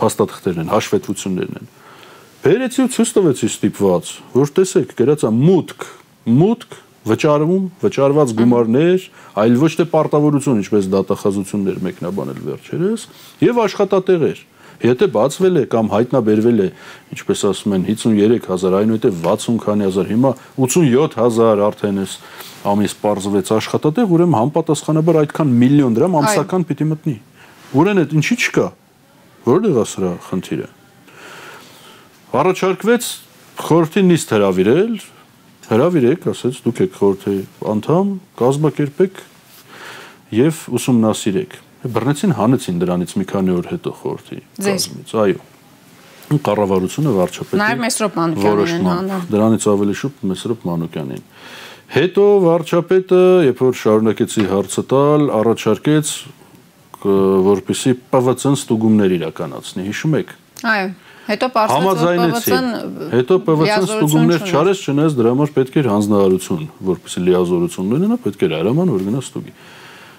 փաստաթղթերն 0.00 0.62
են, 0.64 0.72
հաշվետվություններն 0.72 1.60
են։ 1.60 1.68
Բերեցի 2.44 2.80
ու 2.84 2.90
ցույց 2.94 3.12
տվեցի 3.18 3.50
ստիպված, 3.50 4.08
որ 4.34 4.54
տեսեք, 4.56 4.96
գրածա 5.04 5.30
մուտք, 5.36 5.86
մուտք 6.40 6.80
վճարվում, 7.04 7.64
վճարված 7.84 8.34
գումարներ, 8.40 9.06
այլ 9.44 9.56
ոչ 9.60 9.72
թե 9.80 9.84
պարտավորություն, 9.92 10.60
ինչպես 10.64 10.88
դատախազություններ 10.94 11.80
մեկնաբանել 11.84 12.40
վերջերս, 12.48 13.06
եւ 13.44 13.60
աշխատատեղեր 13.64 14.40
Եթե 14.82 15.06
բացվել 15.14 15.58
է 15.60 15.64
կամ 15.70 15.90
հայտնաբերվել 15.92 16.62
է, 16.64 16.66
ինչպես 17.14 17.42
ասում 17.50 17.74
են 17.76 17.84
53000, 17.88 18.76
այնուհետև 18.80 19.20
60 19.24 19.60
քանի 19.64 19.86
հազար, 19.86 20.08
հիմա 20.10 20.32
87000 20.58 21.62
արդեն 21.68 22.00
էս 22.04 22.16
ամիս 22.74 22.94
པարզվեց 23.00 23.52
աշխատատեղ, 23.54 24.14
ուրեմն 24.14 24.38
համապատասխանաբար 24.40 25.18
այդքան 25.24 25.54
միլիոն 25.62 25.98
դրամ 25.98 26.16
ամսական 26.20 26.66
պիտի 26.68 26.86
մտնի։ 26.90 27.16
Ուրեն 27.74 28.02
այդ 28.04 28.14
ինչի 28.18 28.36
չկա։ 28.44 28.66
Որտեղ 29.44 29.78
է 29.78 29.86
սրա 29.94 30.12
խնդիրը։ 30.28 30.68
Առաջարկվեց 32.34 33.10
խորհրդի 33.64 34.02
նիստ 34.08 34.32
հրավիրել, 34.34 34.94
հրավիրեք, 35.64 36.26
ասեց, 36.34 36.56
դուք 36.64 36.80
եք 36.84 36.96
խորհրդի 36.98 37.36
անդամ, 37.74 38.10
կազմակերպեք 38.40 39.22
եւ 40.34 40.64
ուսումնասիրեք 40.80 41.60
բռնեցին 41.84 42.32
հանեցին 42.38 42.78
դրանից 42.80 43.12
մի 43.20 43.26
քանի 43.30 43.54
օր 43.54 43.68
հետո 43.74 43.92
խորհրդի 44.00 44.38
կազմից 44.64 45.14
այո 45.24 46.38
կառավարությունը 46.48 47.14
վարչապետի 47.18 47.60
Նաև 47.60 47.82
Մեսրոպ 47.84 48.16
Մանուկյանին 48.20 48.88
հանել 48.90 49.26
դրանից 49.34 49.66
ավելի 49.74 49.96
շուտ 50.00 50.24
Մեսրոպ 50.30 50.64
Մանուկյանին 50.70 51.24
հետո 51.94 52.24
վարչապետը 52.44 53.22
երբ 53.44 53.62
որ 53.64 53.78
շարունակեցի 53.84 54.46
հարցը 54.54 54.84
տալ 54.94 55.26
առաջարկեց 55.44 56.12
որպեսի 57.04 57.92
ՊՎՑ-ն 58.16 58.56
ստուգումներ 58.56 59.16
իրականացնի 59.20 59.88
հիշում 59.90 60.16
եք 60.24 60.38
այո 60.64 60.88
Հետո 61.24 61.46
որ 61.56 61.70
հետո 63.14 63.36
ՊՎՑ-ն 63.48 63.86
ստուգումներ 63.88 64.42
չարեց, 64.44 64.80
չնայած 64.84 65.14
դրա 65.16 65.30
համար 65.32 65.52
պետք 65.54 65.78
էր 65.80 65.86
հանձնարարություն, 65.88 66.66
որպեսզի 66.88 67.22
լիազորություն 67.28 67.94
ունենա, 67.96 68.18
պետք 68.26 68.44
էր 68.44 68.54
հրաման 68.58 68.92
որ 68.92 69.06
գնա 69.08 69.22
ստուգի։ 69.24 69.54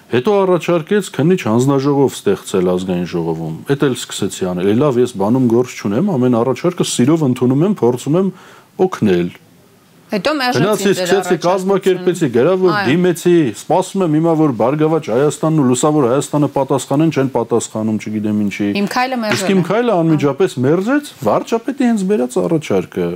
Հետո 0.06 0.32
առաջարկեց 0.38 1.08
քննիչ 1.16 1.40
հանձնաժողով 1.42 2.12
ստեղծել 2.14 2.68
ազգային 2.70 3.06
ժողովում։ 3.10 3.54
Էդ 3.74 3.80
էլ 3.86 3.94
սկսեցի 3.96 4.44
անել։ 4.52 4.68
Լավ, 4.78 5.00
ես 5.02 5.14
բանում 5.18 5.48
գործ 5.50 5.80
չունեմ, 5.82 6.12
ամեն 6.14 6.36
առաջարկը 6.40 6.86
սիրով 6.86 7.24
ընդունում 7.26 7.64
եմ, 7.66 7.74
փորձում 7.80 8.18
եմ 8.20 8.28
օգնել։ 8.86 9.32
Հետո 10.06 10.32
մերժեցի 10.38 10.92
դեր 10.94 11.10
առաջարկը։ 11.10 11.38
կազմակերպեցի, 11.42 12.28
գրավոր 12.36 12.76
դիմեցի, 12.86 13.34
սպասում 13.58 14.04
եմ 14.06 14.14
հիմա 14.16 14.34
որ 14.38 14.52
Բարգավաճ 14.62 15.08
Հայաստանն 15.10 15.58
ու 15.58 15.66
Լուսավոր 15.66 16.06
Հայաստանը 16.06 16.50
պատասխանեն, 16.54 17.10
չեն 17.16 17.30
պատասխանում, 17.34 17.98
չգիտեմ 18.06 18.38
ինչի։ 18.46 18.68
Իմ 18.78 18.86
քայլը 18.94 19.18
մերժել։ 19.26 19.42
Իսկ 19.42 19.50
իմ 19.56 19.62
քայլը 19.66 19.96
անմիջապես 20.06 20.56
մերժեց 20.62 21.10
վարչապետի 21.26 21.90
հենց 21.90 22.06
բերած 22.06 22.38
առաջարկը։ 22.46 23.10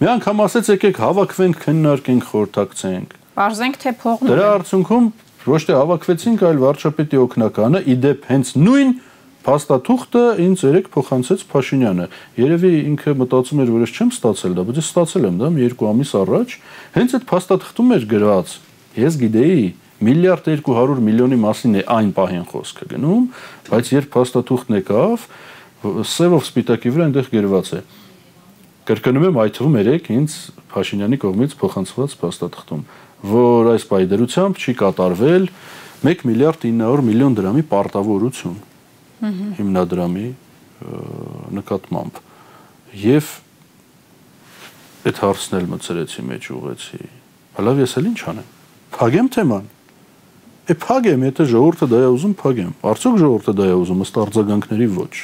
Մի 0.00 0.10
անգամ 0.10 0.44
ասեց 0.50 0.74
եկեք 0.74 1.00
հավաքվենք, 1.06 1.62
քննարկենք, 1.70 2.28
խորհրդակցենք։ 2.34 3.18
Պարզենք 3.40 3.76
թե 3.80 3.90
փողն 4.00 4.30
Դրա 4.30 4.46
արդյունքում 4.58 5.06
ոչ 5.48 5.60
թե 5.64 5.76
հավաքվեցինք, 5.78 6.42
այլ 6.44 6.58
վարչապետի 6.60 7.18
օկնականը 7.20 7.80
իդեպ 7.94 8.26
հենց 8.28 8.50
նույն 8.60 8.90
փաստաթուղթը 9.40 10.24
ինձ 10.44 10.64
երեք 10.66 10.88
փոխանցեց 10.92 11.44
Փաշինյանը։ 11.48 12.06
Երևի 12.36 12.72
ինքը 12.90 13.14
մտածում 13.20 13.62
էր, 13.64 13.70
որ 13.72 13.84
ես 13.86 13.94
չեմ 13.96 14.10
ստացել 14.12 14.56
դա, 14.58 14.64
բայց 14.68 14.80
ես 14.80 14.90
ստացել 14.90 15.28
եմ 15.30 15.38
դա 15.40 15.48
մի 15.54 15.64
երկու 15.64 15.88
ամիս 15.90 16.12
առաջ։ 16.20 16.56
Հենց 16.96 17.14
այդ 17.16 17.24
փաստաթղթում 17.30 17.94
էր 17.96 18.04
գրված։ 18.10 18.52
Ես 19.00 19.16
գիտեի 19.20 19.64
միլիարդ 20.00 20.50
200 20.60 21.00
միլիոնի 21.08 21.38
մասին 21.40 21.80
է 21.80 21.82
այն 21.96 22.12
պահին 22.20 22.46
խոսքը 22.52 22.86
գնում, 22.92 23.24
բայց 23.70 23.90
երբ 23.96 24.08
փաստաթուղթն 24.16 24.78
եկավ, 24.80 25.26
սևով 26.10 26.44
սպիտակի 26.50 26.92
վրա 26.94 27.08
այնտեղ 27.08 27.28
գրված 27.36 27.72
է։ 27.76 27.82
Կրկնում 28.90 29.26
եմ 29.28 29.38
այդ 29.40 29.54
թվում 29.60 29.76
երեք 29.80 30.08
ինձ 30.16 30.36
Փաշինյանի 30.72 31.18
կողմից 31.20 31.52
փոխանցված 31.60 32.16
փաստաթղթում 32.20 32.82
որ 33.26 33.74
այս 33.74 33.84
պայդերությամբ 33.90 34.60
չի 34.60 34.74
կատարվել 34.80 35.48
1 36.08 36.22
միլիարդ 36.24 36.62
900 36.64 37.04
միլիոն 37.04 37.34
դրամի 37.36 37.64
պարտավորություն 37.68 38.54
հիմնադրամի 39.58 40.28
նկատմամբ 41.60 42.20
եւ 43.00 43.34
այդ 45.10 45.20
հարցն 45.24 45.58
էլ 45.60 45.68
մցրեցի 45.74 46.24
մեջ 46.30 46.48
ուղեցի 46.56 47.02
հալավ 47.58 47.82
ես 47.84 47.96
էլ 48.00 48.08
ինչ 48.10 48.20
անեմ 48.32 48.48
փագեմ 48.96 49.28
թեման 49.36 49.68
է 50.70 50.78
փագեմ 50.80 51.28
եթե 51.28 51.46
ժողովուրդը 51.52 51.90
դա 51.92 52.00
է 52.00 52.08
ուզում 52.16 52.34
փագեմ 52.40 52.72
արդյոք 52.90 53.20
ժողովուրդը 53.20 53.54
դա 53.60 53.68
է 53.68 53.76
ուզում 53.84 54.02
ըստ 54.06 54.18
արձագանքների 54.24 54.90
ոչ 54.96 55.14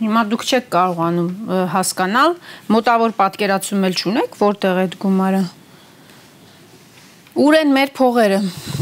Հիմա 0.00 0.20
դուք 0.32 0.44
չեք 0.48 0.68
կարողանում 0.72 1.32
հասկանալ, 1.74 2.36
մոտավոր 2.72 3.12
պատկերացում 3.18 3.82
էլ 3.84 3.96
չունեք, 4.00 4.38
որտեղ 4.40 4.78
այդ 4.80 4.94
գումարը 5.02 5.42
Ուր 7.40 7.56
են 7.60 7.70
մեր 7.72 7.90
փողերը։ 7.96 8.38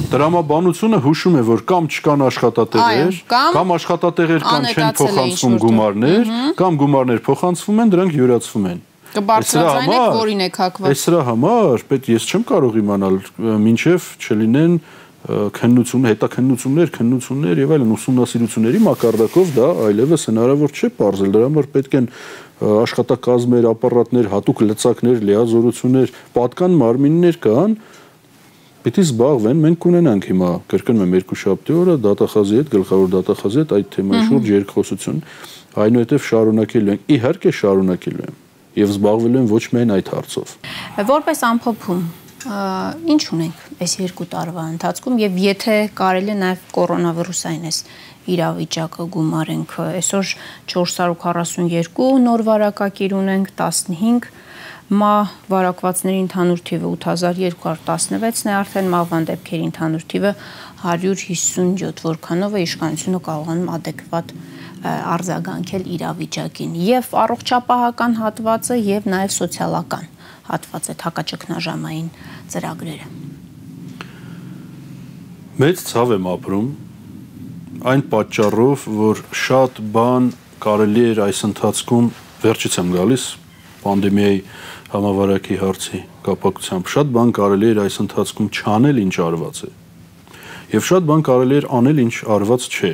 Տրամաբանությունը 0.08 0.98
հուշում 1.04 1.34
է, 1.38 1.42
որ 1.46 1.60
կամ 1.68 1.88
չկան 1.94 2.22
աշխատատեղեր, 2.26 3.18
կամ 3.28 3.72
աշխատատեղեր 3.76 4.44
կան 4.48 4.68
չեն 4.72 4.94
փոխանցվում 4.98 5.56
գումարներ, 5.64 6.30
կամ 6.58 6.78
գումարներ 6.82 7.20
փոխանցվում 7.28 7.82
են, 7.84 7.92
դրանք 7.94 8.16
յուրացվում 8.18 8.68
են։ 8.72 8.80
Կբարձրացնեք, 9.08 10.06
որին 10.18 10.42
եք 10.48 10.58
հակված։ 10.62 10.88
Այս 10.88 11.04
սրա 11.06 11.20
համար, 11.28 11.84
պետք 11.92 12.08
ես 12.12 12.26
չեմ 12.28 12.42
կարող 12.48 12.80
իմանալ, 12.82 13.20
ինչև 13.68 14.08
չլինեն 14.18 14.74
քննություն, 15.28 16.04
հետաքննություններ, 16.08 16.90
քննություններ 16.94 17.60
եւ 17.64 17.72
այլն 17.74 17.94
ուսումնասիրությունների 17.96 18.80
մակարդակով 18.84 19.48
դա 19.56 19.68
այլևս 19.88 20.26
հնարավոր 20.30 20.74
չէ 20.78 20.90
բարձել։ 20.98 21.32
Դրա 21.34 21.48
համար 21.48 21.68
պետք 21.74 21.96
են 21.98 22.06
աշխատակազմեր, 22.58 23.66
ապարատներ, 23.72 24.30
հատուկ 24.32 24.62
լծակներ, 24.68 25.18
լիազորություններ, 25.28 26.14
պատկան 26.38 26.78
մարմիններ 26.78 27.40
կան, 27.44 27.76
պիտի 28.84 29.04
զբաղվեն, 29.08 29.62
մենք 29.64 29.80
կունենանք 29.84 30.28
հիմա 30.28 30.50
կրկնում 30.72 31.02
եմ 31.04 31.16
երկու 31.18 31.38
շաբթի 31.42 31.74
օրը 31.78 31.96
դատախազի 32.04 32.58
հետ, 32.58 32.70
գլխավոր 32.74 33.10
դատախազի 33.14 33.60
հետ 33.62 33.74
այդ 33.78 33.90
թեմայի 33.96 34.28
շուրջ 34.28 34.52
երկխոսություն, 34.54 35.18
այնուհետև 35.84 36.24
շարունակելու 36.28 36.94
ենք, 36.94 37.10
իհարկե 37.18 37.52
շարունակելու 37.58 38.28
եմ 38.28 38.38
եւ 38.78 38.94
զբաղվելու 38.94 39.42
եմ 39.42 39.50
ոչ 39.50 39.64
միայն 39.74 39.92
այդ 39.98 40.10
հարցով։ 40.14 40.54
Որպես 41.08 41.44
ամփոփում, 41.48 42.02
ինչ 42.38 43.22
ունենք 43.34 43.62
այս 43.82 43.94
երկու 43.98 44.26
տարվա 44.30 44.64
ընթացքում 44.72 45.16
եւ 45.24 45.38
եթե 45.42 45.76
կարելի 45.98 46.30
է 46.30 46.36
նաեւ 46.38 46.60
կորոնավիրուսային 46.76 47.64
էս 47.68 47.78
իրավիճակը 48.28 49.06
գումարենք 49.16 49.74
այսօր 49.82 50.32
442 50.70 52.06
նոր 52.28 52.44
վարակակիր 52.46 53.16
ունենք 53.18 53.50
15 53.58 54.30
մա 54.88 55.28
վարակվածների 55.52 56.20
ընդհանուր 56.24 56.60
թիվը 56.64 56.90
8216-ն 56.96 58.48
է 58.48 58.52
արդեն 58.56 58.86
մահվան 58.94 59.26
դեպքերի 59.28 59.64
ընդհանուր 59.68 60.04
թիվը 60.12 60.30
157, 60.80 62.04
որքանով 62.08 62.54
է 62.56 62.62
իշխանությունը 62.64 63.20
կարողանում 63.26 63.72
adekvat 63.74 64.32
արձագանքել 64.88 65.84
իրավիճակին 65.98 66.78
եւ 66.88 67.10
առողջապահական 67.22 68.16
հատվածը 68.22 68.78
եւ 68.88 69.08
նաեւ 69.12 69.34
սոցիալական 69.36 70.06
հատվածը 70.48 70.94
հակաճգնաժամային 71.04 72.08
ծրագրերը 72.54 73.10
Մեծ 75.58 75.82
ցավ 75.90 76.14
եմ 76.16 76.30
ապրում 76.32 76.68
այն 77.92 78.02
պատճառով, 78.14 78.86
որ 79.02 79.20
շատ 79.42 79.82
բան 79.94 80.32
կարելի 80.62 81.04
էր 81.12 81.20
այս 81.28 81.44
ընթացքում 81.50 82.08
վերջից 82.46 82.78
եմ 82.78 82.94
գալիս 82.94 83.26
պանդեմիայի 83.82 84.40
համավարակի 84.92 85.56
հարցի 85.62 86.00
կապակցությամբ 86.28 86.90
շատ 86.94 87.12
բան 87.18 87.32
կարելի 87.38 87.68
էր 87.72 87.80
այս 87.84 87.98
ընթացքում 88.04 88.48
չանել 88.58 89.00
ինչ 89.04 89.14
արված 89.28 89.60
է 89.68 89.70
եւ 90.72 90.86
շատ 90.88 91.08
բան 91.08 91.24
կարելի 91.28 91.58
էր 91.58 91.66
անել 91.78 92.00
ինչ 92.04 92.14
արված 92.38 92.68
չէ 92.68 92.92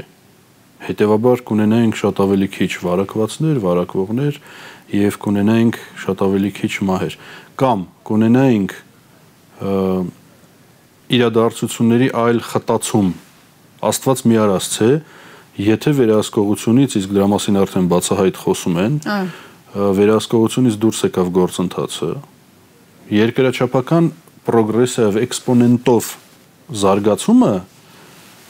հետեւաբար 0.85 1.43
կունենայինք 1.49 1.99
շատ 2.01 2.21
ավելի 2.25 2.49
քիչ 2.55 2.71
վարակվածներ, 2.85 3.61
վարակվողներ 3.65 4.41
եւ 4.95 5.19
կունենայինք 5.25 5.79
շատ 6.05 6.25
ավելի 6.27 6.51
քիչ 6.59 6.73
մահեր 6.91 7.17
կամ 7.63 7.85
կունենայինք 8.11 8.75
իրադարձությունների 11.15 12.09
այլ 12.25 12.43
խտացում 12.51 13.09
Աստված 13.85 14.21
միարասցե, 14.31 14.87
եթե 15.61 15.91
վերահսկողությունից 15.99 16.95
իսկ 17.01 17.11
դրա 17.15 17.27
մասին 17.35 17.59
արդեն 17.61 17.89
բացահայտ 17.91 18.39
խոսում 18.45 18.79
են, 18.85 18.95
վերահսկողությունից 19.75 20.77
դուրս 20.85 21.01
եկավ 21.09 21.31
գործընթացը, 21.35 22.11
երկրաչափական 23.15 24.11
պրոգրեսիվ 24.47 25.17
էքսպոնենտով 25.25 26.11
զարգացումը 26.85 27.55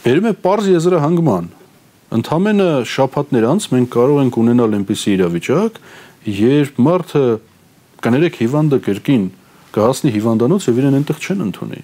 բերում 0.04 0.28
է 0.28 0.32
པարզ 0.36 0.68
եզրահանգման։ 0.74 1.46
Ընդամենը 2.14 2.68
շփատներ 2.92 3.46
անց 3.54 3.68
մենք 3.72 3.88
կարող 3.94 4.20
ենք 4.24 4.36
ունենալ 4.42 4.76
այնպիսի 4.78 5.14
իրավիճակ, 5.14 5.80
երբ 6.44 6.82
մարդը 6.84 7.24
կներեք 8.04 8.38
հիվանդը 8.44 8.80
կրկին 8.84 9.24
կհասնի 9.74 10.12
հիվանդանոց 10.18 10.68
եւ 10.68 10.82
իրեն 10.82 10.98
այնտեղ 11.00 11.24
չեն 11.24 11.42
ընդունի։ 11.48 11.82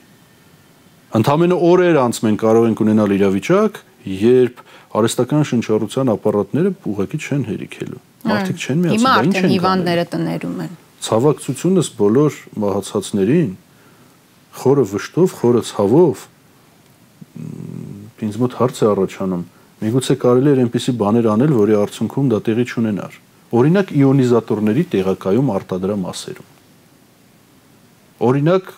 Ընդամենը 1.21 1.59
օրեր 1.71 1.99
անց 2.05 2.21
մենք 2.29 2.45
կարող 2.45 2.69
ենք 2.71 2.85
ունենալ 2.85 3.17
իրավիճակ, 3.17 3.81
երբ 4.21 4.63
արհեստական 5.01 5.49
շնչառության 5.51 6.15
ապարատները 6.15 6.77
ուղղակի 6.93 7.25
չեն 7.25 7.49
հերիքելու։ 7.51 8.05
Մարդիկ 8.21 8.57
չեն 8.61 8.81
միացել, 8.85 9.07
դա 9.07 9.23
ինչ 9.27 9.37
են 9.41 9.51
հիվանդները 9.55 10.05
տներում 10.13 10.59
են։ 10.65 10.73
Ցավակցությունս 11.01 11.89
բոլոր 12.01 12.33
մահացածներին 12.61 13.51
խորը 14.61 14.85
վշտով, 14.91 15.35
խորը 15.41 15.63
ցավով 15.71 16.25
ինձ 18.21 18.37
մոտ 18.41 18.57
հարց 18.61 18.81
է 18.81 18.87
առաջանում։ 18.91 19.45
Միգուցե 19.81 20.15
կարելի 20.21 20.51
էր 20.51 20.61
այնպիսի 20.61 20.93
բաներ 21.01 21.27
անել, 21.33 21.53
որի 21.57 21.75
արդյունքում 21.81 22.27
դա 22.31 22.39
տեղի 22.51 22.65
չունենար։ 22.69 23.15
Օրինակ 23.61 23.93
իոնիզատորների 24.01 24.85
տեղակայում 24.93 25.49
արտադրամ 25.57 26.03
ասերում։ 26.11 26.49
Օրինակ 28.29 28.69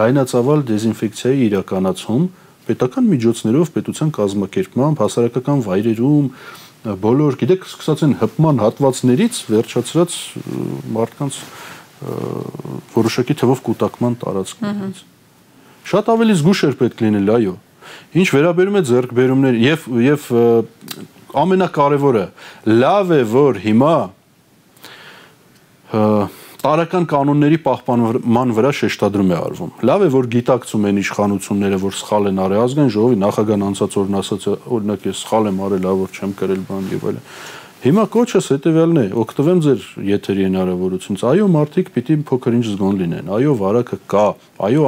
լայնածավալ 0.00 0.60
դեզինֆեկցիայի 0.66 1.46
իրականացում 1.46 2.26
պետական 2.66 3.08
միջոցներով 3.14 3.70
պետության 3.76 4.10
կազմակերպմամբ 4.16 5.02
հասարակական 5.02 5.62
վայրերում 5.66 6.26
բոլոր, 6.84 7.36
գիտեք, 7.40 7.66
սկսած 7.66 8.02
են 8.06 8.14
հպման 8.20 8.60
հատվածներից 8.62 9.38
վերջացրած 9.50 10.16
մարդկանց 10.96 11.38
որոշակի 12.96 13.36
թվով 13.40 13.62
կൂട്ടակման 13.66 14.18
տարածքներից։ 14.22 15.02
Շատ 15.86 16.10
ավելի 16.12 16.36
զգուշ 16.36 16.62
էր 16.66 16.76
պետք 16.82 17.02
լինել, 17.06 17.30
այո։ 17.36 17.54
Ինչ 18.20 18.28
վերաբերում 18.36 18.76
է 18.76 18.82
ձեռքբերումներ 18.90 19.58
եւ 19.62 19.86
եւ 20.04 20.26
ամենակարևորը 21.36 22.24
լավ 22.70 23.12
է 23.16 23.20
որ 23.30 23.60
հիմա 23.66 23.96
տարական 26.66 27.04
կանոնների 27.06 27.58
պահպանման 27.62 28.52
վրա 28.56 28.70
շեշտադրում 28.74 29.28
է 29.30 29.36
արվում։ 29.38 29.68
Լավ 29.86 30.02
է 30.02 30.08
որ 30.14 30.28
գիտակցում 30.32 30.86
են 30.88 30.96
իշխանությունները, 31.02 31.78
որ 31.84 31.94
սխալ 31.94 32.24
են 32.32 32.40
արել 32.42 32.62
ազգային 32.64 32.90
ժողովի 32.96 33.18
նախագահան 33.22 33.66
անցած 33.66 33.98
օրն 34.02 34.18
ասաց, 34.18 34.48
օրինակ 34.74 35.06
ես 35.06 35.20
սխալ 35.22 35.46
եմ 35.52 35.60
արել, 35.66 35.84
լավ 35.86 36.02
որ 36.02 36.18
չեմ 36.18 36.34
կրել 36.42 36.64
բան 36.66 36.90
եւ 36.96 37.06
այլն։ 37.06 37.22
Հիմա 37.86 38.04
կոչս 38.10 38.46
հետեւյալն 38.50 38.98
է, 38.98 39.04
օգտվեմ 39.20 39.58
ձեր 39.62 39.82
եթերի 40.10 40.44
հնարավորությունից։ 40.46 41.22
Այո, 41.28 41.46
մարդիկ 41.54 41.90
պիտի 41.94 42.14
փոքր 42.26 42.56
ինչ 42.56 42.64
զգոն 42.72 42.96
լինեն։ 43.02 43.28
Այո, 43.36 43.52
վարակը 43.60 43.98
կա։ 44.10 44.24
Այո, 44.66 44.86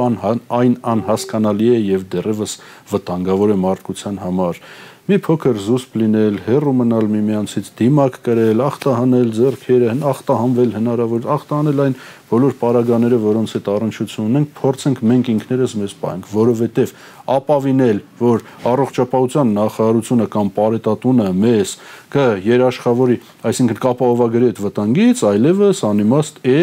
այն 0.59 0.73
անհասկանալի 0.89 1.69
է 1.69 1.77
եւ 1.85 2.07
դեռևս 2.17 2.55
վտանգավոր 2.91 3.53
է 3.53 3.57
մարդկության 3.69 4.19
համար 4.25 4.61
մի 5.09 5.17
փոքր 5.25 5.57
զուսպ 5.65 5.95
լինել, 5.97 6.35
հերո 6.45 6.71
մնալ 6.77 7.07
միմյանցից, 7.09 7.69
դիմակ 7.79 8.17
կրել, 8.27 8.59
ախտահանել 8.61 9.29
ձեռքերը, 9.33 9.93
ախտահանվել 10.05 10.73
հնարավոր, 10.75 11.23
ախտահանել 11.33 11.81
այն 11.85 11.95
բոլոր 12.29 12.53
պարագաները, 12.59 13.17
որոնց 13.23 13.55
հետ 13.57 13.71
առնչություն 13.73 14.27
ունենք, 14.29 14.51
փորձենք 14.59 15.01
մենք 15.09 15.31
ինքներս 15.33 15.73
մեզ 15.81 15.95
պահենք, 16.03 16.29
որովհետև 16.35 16.93
ապավինել, 17.39 18.03
որ 18.21 18.45
առողջապահության 18.69 19.55
նախարարությունը 19.57 20.27
կամ 20.37 20.51
պարետատունը 20.59 21.31
մեզ 21.41 21.73
կերաշխավորի, 22.13 23.17
այսինքն 23.49 23.81
կապահովագրի 23.89 24.49
այդ 24.53 24.61
վտանգից, 24.69 25.25
այլևս 25.33 25.83
անիմաստ 25.89 26.39
է 26.45 26.61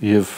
եւ 0.00 0.28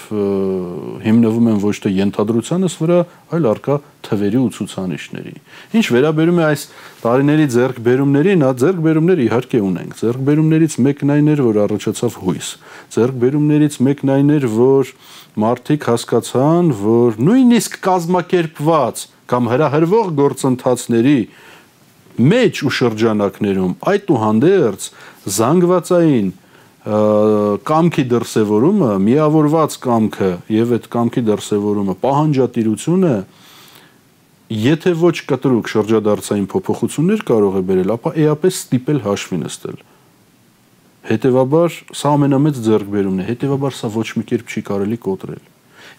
հիմնվում 1.07 1.49
են 1.53 1.59
ոչ 1.63 1.75
թե 1.85 1.91
ենթադրությանս 1.95 2.75
վրա, 2.83 2.97
այլ 3.37 3.45
արկա 3.53 3.77
թվերի 4.03 4.41
ու 4.43 4.49
ցուցանիշների։ 4.57 5.35
Ինչ 5.79 5.85
վերաբերում 5.95 6.41
է 6.43 6.45
այս 6.49 6.65
տարիների 7.05 7.47
ձեռքբերումներին, 7.55 8.43
հա 8.43 8.51
ձեռքբերումներ 8.63 9.23
իհարկե 9.23 9.61
ունենք։ 9.63 9.95
Ձեռքբերումներից 10.03 10.77
մեկն 10.83 11.15
այն 11.15 11.31
էր, 11.31 11.45
որ 11.47 11.61
առաջացավ 11.63 12.19
հույս։ 12.27 12.49
Ձեռքբերումներից 12.97 13.79
մեկն 13.87 14.13
այն 14.19 14.35
էր, 14.35 14.49
որ 14.59 14.93
մարդիկ 15.47 15.89
հասկացան, 15.93 16.75
որ 16.83 17.23
նույնիսկ 17.23 17.79
կազմակերպված 17.87 19.07
կամ 19.31 19.49
հրահրվող 19.53 20.13
գործընթացների 20.19 21.19
մեջ 22.19 22.67
ու 22.69 22.73
շրջանակներում 22.77 23.73
այդ 23.89 24.11
ու 24.13 24.19
հանդերձ 24.21 24.89
զանգվածային 25.33 26.29
կամքի 26.83 28.05
դրսևորումը, 28.11 28.91
միավորված 29.07 29.77
կամքը 29.85 30.31
եւ 30.51 30.73
այդ 30.77 30.89
կամքի 30.91 31.23
դրսևորումը, 31.29 31.95
պահանջատիրությունը 32.03 33.13
եթե 34.63 34.95
ոչ 34.99 35.15
կտրուկ 35.31 35.71
շրջադարձային 35.73 36.49
փոփոխություններ 36.51 37.23
կարող 37.31 37.61
է 37.61 37.63
բերել, 37.71 37.95
ապա 37.95 38.15
էապես 38.27 38.59
ստիպել 38.67 39.01
հաշվի 39.07 39.39
նստել։ 39.47 39.79
Հետևաբար 41.13 41.79
սա 42.03 42.13
ամենամեծ 42.19 42.61
ձեռքբերումն 42.67 43.23
է, 43.23 43.31
հետևաբար 43.31 43.79
սա 43.79 43.95
ոչ 43.95 44.09
մի 44.19 44.27
կերպ 44.33 44.53
չի 44.53 44.67
կարելի 44.73 44.99
կոտրել 45.07 45.52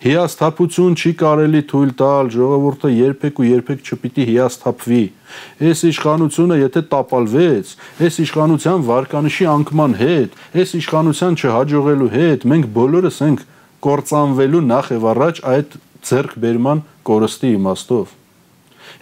հիասթափություն 0.03 0.95
չի 0.99 1.09
կարելի 1.15 1.59
թույլ 1.71 1.91
տալ, 1.95 2.29
ժողովուրդը 2.33 2.89
երբեք 2.91 3.37
ու 3.39 3.45
երբեք 3.47 3.85
չպիտի 3.87 4.25
հիասթափվի։ 4.29 5.03
Այս 5.63 5.83
իշխանությունը 5.89 6.57
եթե 6.59 6.81
տապալվեց, 6.91 7.71
այս 8.03 8.19
իշխանության 8.25 8.83
վարկանիշի 8.89 9.47
անկման 9.53 9.95
հետ, 10.03 10.35
այս 10.59 10.75
իշխանության 10.83 11.39
չհաջողելու 11.39 12.11
հետ, 12.19 12.45
մենք 12.51 12.69
բոլորս 12.75 13.21
ենք 13.31 13.47
կործանվելու 13.87 14.63
նախ 14.73 14.91
եւ 14.91 15.07
առաջ 15.13 15.43
այդ 15.55 15.77
ձեռքբերման 16.11 16.85
կորստի 17.07 17.55
իմաստով։ 17.63 18.15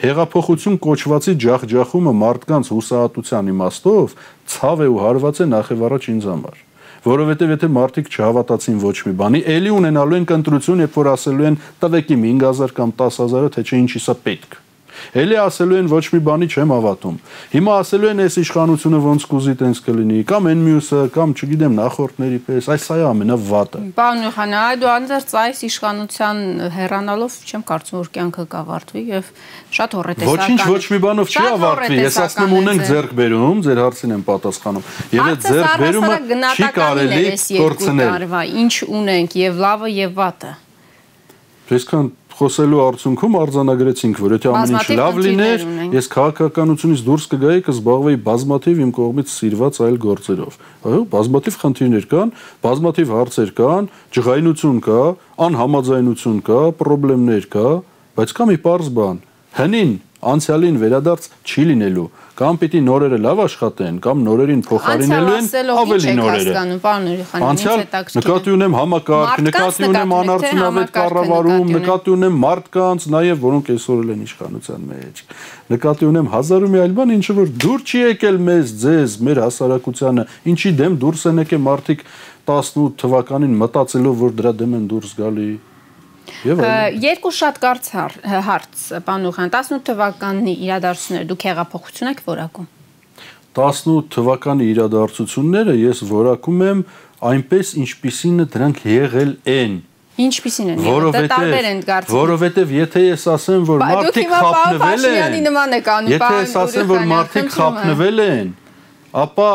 Հեղափոխություն 0.05 0.81
կոչվածի 0.85 1.33
ջախջախումը 1.41 2.13
մարդկանց 2.21 2.75
հուսահատության 2.77 3.55
իմաստով 3.57 4.19
ցավ 4.53 4.85
է 4.85 4.91
ու 4.93 5.01
հարված 5.01 5.41
է 5.41 5.49
նախ 5.57 5.73
եւ 5.73 5.87
առաջ 5.89 6.13
ինձ 6.13 6.29
համար 6.29 6.67
որովհետև 7.05 7.53
եթե 7.55 7.71
մարդիկ 7.81 8.11
չհավատացին 8.11 8.81
ոչ 8.81 8.97
մի 9.07 9.13
բանի, 9.21 9.45
ելի 9.57 9.71
ունենալու 9.81 10.19
են 10.21 10.27
կընտրություն, 10.31 10.83
երբ 10.85 10.99
որ 11.01 11.13
ասելու 11.17 11.47
են 11.51 11.61
տվեք 11.81 12.11
իմ 12.17 12.27
5000 12.41 12.75
կամ 12.77 12.97
10000-ը, 13.01 13.55
թե 13.57 13.65
չէ 13.65 13.79
ինչի 13.85 14.03
սա 14.05 14.17
պետք 14.21 14.59
է 14.59 14.70
Էլի 15.21 15.37
ասելու 15.41 15.77
են 15.81 15.89
ոչ 15.91 16.03
մի 16.11 16.19
բանի 16.27 16.47
չեմ 16.51 16.71
հավատում։ 16.75 17.15
Հիմա 17.51 17.75
ասելու 17.81 18.09
են 18.11 18.21
այս 18.25 18.35
իշխանությունը 18.41 18.99
ոնց 19.05 19.25
կուզի 19.31 19.55
տենց 19.61 19.81
կլինի, 19.87 20.19
կամ 20.31 20.49
այն 20.51 20.61
մյուսը, 20.65 21.01
կամ 21.15 21.33
չգիտեմ 21.35 21.75
նախորդների 21.81 22.39
պես, 22.47 22.69
այս 22.71 22.85
է 22.91 22.99
ամենավատը։ 23.11 23.81
Պարոն 23.97 24.23
Յուխանյան, 24.25 24.65
այդու 24.71 24.91
անձերց 24.91 25.35
այս 25.41 25.61
իշխանության 25.71 26.41
հեռանալով 26.75 27.37
չեմ 27.51 27.65
կարծում 27.71 27.99
որ 28.01 28.11
կյանքը 28.15 28.45
կավարտվի 28.51 29.03
եւ 29.11 29.31
շատ 29.71 29.95
հորետեսական։ 30.01 30.41
Ոչինչ 30.41 30.61
ոչ 30.71 30.83
մի 30.91 30.99
բանով 31.05 31.31
չի 31.31 31.45
ավարտվի։ 31.51 31.99
Ես 32.01 32.19
ասում 32.21 32.55
ունենք 32.61 32.85
ձեռք 32.91 33.13
բերում, 33.21 33.61
ձեր 33.67 33.81
հարցին 33.81 34.15
եմ 34.15 34.25
պատասխանում։ 34.31 34.89
Եվ 35.11 35.29
այդ 35.31 35.45
ձեռք 35.47 35.77
բերումը 35.81 36.17
չի 36.51 36.71
կարելի 36.77 37.23
կորցնել։ 37.61 38.35
Ինչ 38.61 38.75
ունենք 39.01 39.39
եւ 39.41 39.63
լավը 39.65 39.91
եւ 40.01 40.19
վատը։ 40.21 40.51
Այսքան 41.71 42.07
խոսելու 42.41 42.81
արդյունքում 42.81 43.37
արձանագրեցինք, 43.41 44.21
որ 44.21 44.35
եթե 44.35 44.51
ամեն 44.51 44.75
ինչ 44.81 44.97
լավ 44.99 45.19
լիներ, 45.25 45.65
ես 45.95 46.09
քաղաքականությունից 46.11 47.03
դուրս 47.07 47.25
կգայի, 47.31 47.63
կզբաղվեի 47.69 48.19
բազմաթիվ 48.27 48.81
իմ 48.81 48.91
կողմից 48.97 49.33
սիրված 49.37 49.79
այլ 49.85 49.97
գործերով։ 50.05 50.59
Այո, 50.91 51.01
բազմաթիվ 51.15 51.59
խնդիրներ 51.61 52.07
կան, 52.11 52.35
բազմաթիվ 52.65 53.15
հարցեր 53.15 53.51
կան, 53.61 53.89
ջղայնություն 54.17 54.79
կա, 54.89 55.01
անհամաձայնություն 55.47 56.39
կա, 56.49 56.61
խնդիրներ 56.81 57.49
կա, 57.55 57.67
բայց 58.17 58.33
կա 58.37 58.49
մի 58.51 58.57
པարզ 58.61 58.95
բան։ 58.97 59.21
Հնին 59.61 59.93
Անցյալին 60.21 60.75
վերադարձ 60.81 61.27
չի 61.41 61.63
լինելու 61.71 62.09
կամ 62.41 62.57
պիտի 62.61 62.79
նորերը 62.85 63.17
լավ 63.21 63.39
աշխատեն, 63.43 63.95
կամ 64.01 64.21
նորերին 64.25 64.61
փոխարինելու 64.65 65.33
են 65.37 65.71
ավելի 65.81 66.13
նորերը։ 66.17 66.63
Անցյալ 67.47 67.81
նկատի 68.17 68.53
ունեմ 68.55 68.77
համակարգ, 68.79 69.41
նկատի 69.47 69.87
ունեմ 69.89 70.13
անարդյունավետ 70.17 70.93
կառավարում, 70.97 71.73
նկատի 71.75 72.13
ունեմ 72.15 72.39
մարդկանց, 72.45 73.07
նաև 73.17 73.41
որոնք 73.45 73.71
այսօր 73.75 74.11
են 74.15 74.23
իշխանության 74.25 74.87
մեջ։ 74.91 75.23
Նկատի 75.75 76.09
ունեմ 76.11 76.31
հազար 76.33 76.65
ու 76.65 76.71
մի 76.71 76.81
այլ 76.81 76.95
բան, 77.01 77.15
ինչը 77.21 77.35
որ 77.41 77.51
դուր 77.61 77.85
չի 77.85 78.05
եկել 78.05 78.39
մեզ, 78.51 78.75
ձեզ, 78.81 79.17
մեր 79.27 79.41
հասարակությանը, 79.45 80.27
ինչի 80.51 80.71
դեմ 80.81 81.01
դուրս 81.01 81.27
են 81.31 81.43
եկել 81.45 81.65
մարդիկ 81.67 82.05
18 82.51 82.95
թվականին 83.01 83.59
մտածելով, 83.61 84.15
որ 84.25 84.39
դրա 84.41 84.55
դեմ 84.61 84.79
են 84.81 84.87
դուրս 84.91 85.13
գալի 85.21 85.51
Երկու 86.41 87.31
շատ 87.37 87.59
կարծ 87.61 87.89
հարց, 88.47 88.85
պարոն 89.05 89.27
Ուխան, 89.29 89.51
18 89.53 89.83
թվականի 89.91 90.53
իրադարձությունները 90.65 91.29
դուք 91.31 91.45
հեղափոխություն 91.51 92.11
եք 92.11 92.23
որակում։ 92.31 92.67
18 93.51 94.09
թվականի 94.15 94.67
իրադարձությունները 94.71 95.73
ես 95.81 96.03
որակում 96.07 96.61
եմ 96.71 96.83
այնպես, 97.31 97.73
ինչպիսին 97.81 98.45
դրանք 98.53 98.85
եղել 98.89 99.33
են։ 99.51 99.73
Ինչպիսին 100.21 100.71
են 100.71 100.81
եղել։ 100.85 101.27
տարբեր 101.31 101.67
են 101.71 101.81
դարձել։ 101.87 102.15
Որովհետև 102.15 102.71
եթե 102.77 103.03
ես 103.05 103.23
ասեմ, 103.31 103.61
որ 103.69 103.83
մարդիկ 103.91 104.31
խափնվել 104.31 105.05
են, 105.11 105.37
եթե 106.11 106.31
ես 106.41 106.55
ասեմ, 106.61 106.89
որ 106.91 107.05
մարդիկ 107.11 107.51
խափնվել 107.55 108.23
են, 108.25 108.51
ապա 109.21 109.49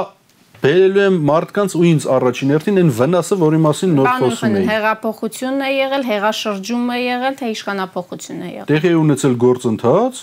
բերելու 0.66 1.02
եմ 1.06 1.16
մարդկանց 1.30 1.76
ու 1.78 1.84
ինձ 1.86 2.06
առաջին 2.16 2.52
հերթին 2.56 2.80
այն 2.82 2.90
վնասը, 2.96 3.36
որի 3.42 3.60
մասին 3.66 3.92
նոր 3.96 4.08
խոսում 4.16 4.56
էի։ 4.56 4.66
Հեղափոխությունն 4.70 5.62
է 5.62 5.70
եղել, 5.76 6.04
հեղաշրջում 6.10 6.90
է 6.90 6.98
եղել, 7.06 7.36
թե 7.40 7.50
իշխանապողությունն 7.54 8.42
է 8.42 8.50
եղել։ 8.56 8.68
Տեղի 8.72 8.92
ունեցել 9.06 9.36
գործընթաց, 9.46 10.20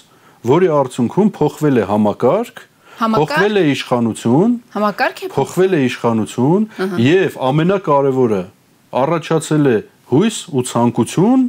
որի 0.53 0.69
արդյունքում 0.83 1.31
փոխվել 1.39 1.79
է 1.79 1.87
համակարգ, 1.93 2.63
փոխվել 2.99 3.57
է 3.57 3.63
իշխանություն, 3.73 4.51
համակարգ 4.73 5.23
է 5.23 5.29
փոխվել 5.33 5.73
է 5.73 5.79
իշխանություն 5.87 6.67
եւ 7.03 7.37
ամենակարևորը 7.47 8.41
առաջացել 9.03 9.69
է 9.71 9.77
հույս 10.13 10.37
ու 10.53 10.63
ցանկություն 10.69 11.47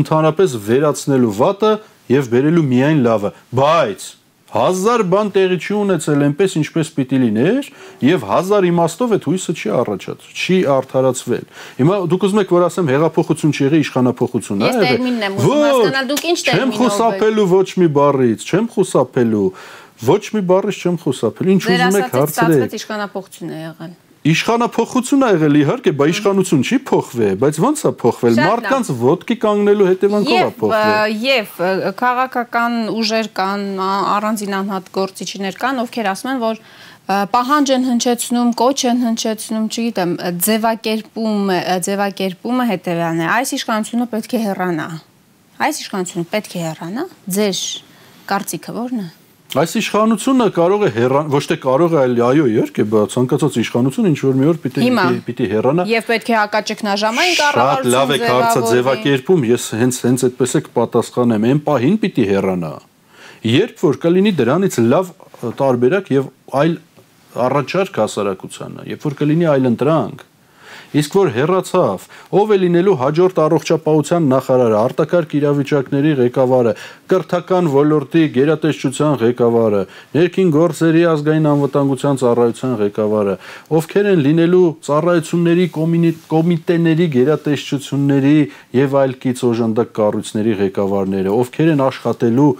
ընդհանրապես 0.00 0.56
վերացնելու 0.68 1.32
վատը 1.38 1.72
եւ 2.12 2.28
բերելու 2.34 2.66
միայն 2.74 3.00
լավը, 3.06 3.30
բայց 3.60 4.06
հազար 4.54 5.02
բան 5.10 5.30
տեղի 5.34 5.56
չի 5.64 5.74
ունեցել 5.74 6.24
այնպես 6.24 6.52
ինչպես 6.60 6.90
պիտի 6.94 7.18
լիներ 7.24 7.70
եւ 8.06 8.26
հազար 8.30 8.66
իմաստով 8.70 9.14
այդ 9.16 9.26
հույսը 9.28 9.54
չի 9.54 9.72
առաջացել, 9.74 10.34
չի 10.44 10.58
արդարացվել։ 10.74 11.44
Հիմա 11.80 11.96
դուք 12.14 12.26
ուզում 12.28 12.42
եք 12.44 12.54
որ 12.54 12.66
ասեմ 12.68 12.92
հեղափոխություն 12.94 13.54
չի 13.54 13.64
եղել, 13.64 13.82
իշխանապողություն, 13.84 14.62
հա? 14.64 14.70
Ես 14.70 14.78
տերմինն 14.84 15.26
եմ 15.26 15.38
ուզում 15.42 15.64
հասկանալ, 15.64 16.08
դուք 16.14 16.24
ինչ 16.30 16.38
տերմինով 16.44 16.62
եք։ 16.64 16.70
Չեմ 16.70 16.76
խուսափելու 16.78 17.48
ոչ 17.54 17.68
մի 17.82 17.88
բառից, 17.98 18.46
չեմ 18.54 18.70
խուսափելու։ 18.74 19.48
Ոչ 20.04 20.24
մի 20.34 20.40
բառից 20.50 20.80
չեմ 20.84 20.96
խուսափել։ 21.04 21.50
Ինչ 21.54 21.62
ուզում 21.64 21.98
եք 22.00 22.16
հարցրեք։ 22.18 22.34
Ձեր 22.34 22.54
ասածից 22.54 22.80
իշխանապողություն 22.82 23.54
է 23.54 23.60
եղել։ 23.64 23.92
Իշխանափոխություն 24.24 25.20
ա 25.20 25.28
եղել 25.34 25.56
իհարկե, 25.60 25.92
բայց 26.00 26.10
իշխանություն 26.14 26.62
չի 26.64 26.76
փոխվել, 26.88 27.34
բայց 27.42 27.56
ո՞նց 27.60 27.80
է 27.84 27.90
փոխվել։ 28.00 28.38
Մարդկանց 28.40 28.90
ոդկի 29.02 29.34
կանգնելու 29.42 29.88
հետևանքով 29.90 30.38
է 30.44 30.54
փոխվել։ 30.62 31.16
Եվ 31.24 31.58
քաղաքական 31.98 32.78
ուժեր 32.94 33.28
կան, 33.36 33.66
առանձին 33.84 34.56
անհատ 34.60 34.88
գործիչներ 34.96 35.58
կան, 35.60 35.82
ովքեր 35.84 36.08
ասում 36.14 36.30
են, 36.32 36.40
որ 36.40 36.62
պահանջ 37.04 37.72
են 37.74 37.84
հնչեցնում, 37.84 38.54
կոչ 38.64 38.78
են 38.88 39.02
հնչեցնում, 39.04 39.66
չգիտեմ, 39.68 40.14
ձևակերպումը, 40.46 41.58
ձևակերպումը 41.84 42.68
հետևյալն 42.70 43.20
է։ 43.20 43.28
Այս 43.34 43.52
իշխանությունը 43.58 44.06
պետք 44.14 44.38
է 44.38 44.40
հեռանա։ 44.46 44.88
Այս 45.68 45.82
իշխանությունը 45.84 46.24
պետք 46.32 46.56
է 46.56 46.64
հեռանա։ 46.64 47.04
Ձեր 47.36 47.60
կարծիքը 48.32 48.74
ո՞րն 48.84 49.04
է։ 49.04 49.10
Այս 49.54 49.72
իշխանությունը 49.78 50.46
կարող 50.50 50.80
է 50.82 50.88
հեռան, 50.96 51.28
ոչ 51.30 51.40
թե 51.46 51.56
կարող 51.62 51.92
է, 51.94 51.98
այլ 52.00 52.16
այո, 52.26 52.46
իհարկե, 52.50 52.84
ցանկացած 53.12 53.58
իշխանություն 53.62 54.08
ինչ 54.10 54.16
որ 54.24 54.38
մի 54.40 54.48
օր 54.50 54.58
պիտի 54.64 54.88
պիտի 55.28 55.46
հեռանա։ 55.52 55.84
Եվ 55.90 56.08
պետք 56.08 56.30
է 56.32 56.34
հակաճգնաժամային 56.40 57.36
կառավարություն 57.38 57.84
Շատ 57.84 57.94
լավ 57.94 58.14
է 58.14 58.18
հարցը 58.24 58.64
ձևակերպում, 58.72 59.46
ես 59.54 59.68
հենց 59.78 60.00
հենց 60.08 60.26
այդպես 60.26 60.54
է 60.58 60.62
կպատասխանեմ, 60.66 61.46
այն 61.54 61.62
պահին 61.70 61.96
պիտի 62.02 62.26
հեռանա։ 62.34 62.72
Երբ 63.54 63.84
որ 63.84 63.98
կլինի 64.02 64.34
դրանից 64.42 64.78
լավ 64.90 65.14
տարբերակ 65.62 66.12
եւ 66.18 66.28
այլ 66.64 66.76
առաջարկ 67.44 67.98
հասարակությանը, 68.02 68.86
երբ 68.90 69.06
որ 69.06 69.16
կլինի 69.22 69.48
այլ 69.54 69.70
ընտրանք, 69.70 70.26
Իսկ 70.94 71.14
որ 71.18 71.30
հերացավ, 71.34 72.02
ով 72.38 72.50
է 72.54 72.56
լինելու 72.62 72.92
հաջորդ 73.00 73.38
առողջապահության 73.44 74.28
նախարարը, 74.30 74.76
արտակարգ 74.78 75.32
իրավիճակների 75.38 76.12
ղեկավարը, 76.20 76.74
կրթական 77.10 77.70
ոլորտի 77.74 78.22
գերատեսչության 78.36 79.16
ղեկավարը, 79.24 79.82
ներքին 80.14 80.52
գործերի 80.54 81.02
ազգային 81.14 81.50
անվտանգության 81.54 82.20
ծառայության 82.22 82.76
ղեկավարը, 82.84 83.34
ովքեր 83.74 84.08
են 84.14 84.24
լինելու 84.28 84.64
ծառայությունների 84.86 85.66
կոմիտեների 86.30 87.10
գերատեսչությունների 87.18 88.38
եւ 88.78 88.98
այլ 89.02 89.18
կից 89.24 89.44
օժանդակ 89.50 89.94
կառույցների 89.98 90.58
ղեկավարները, 90.62 91.36
ովքեր 91.42 91.74
են 91.74 91.84
աշխատելու 91.90 92.50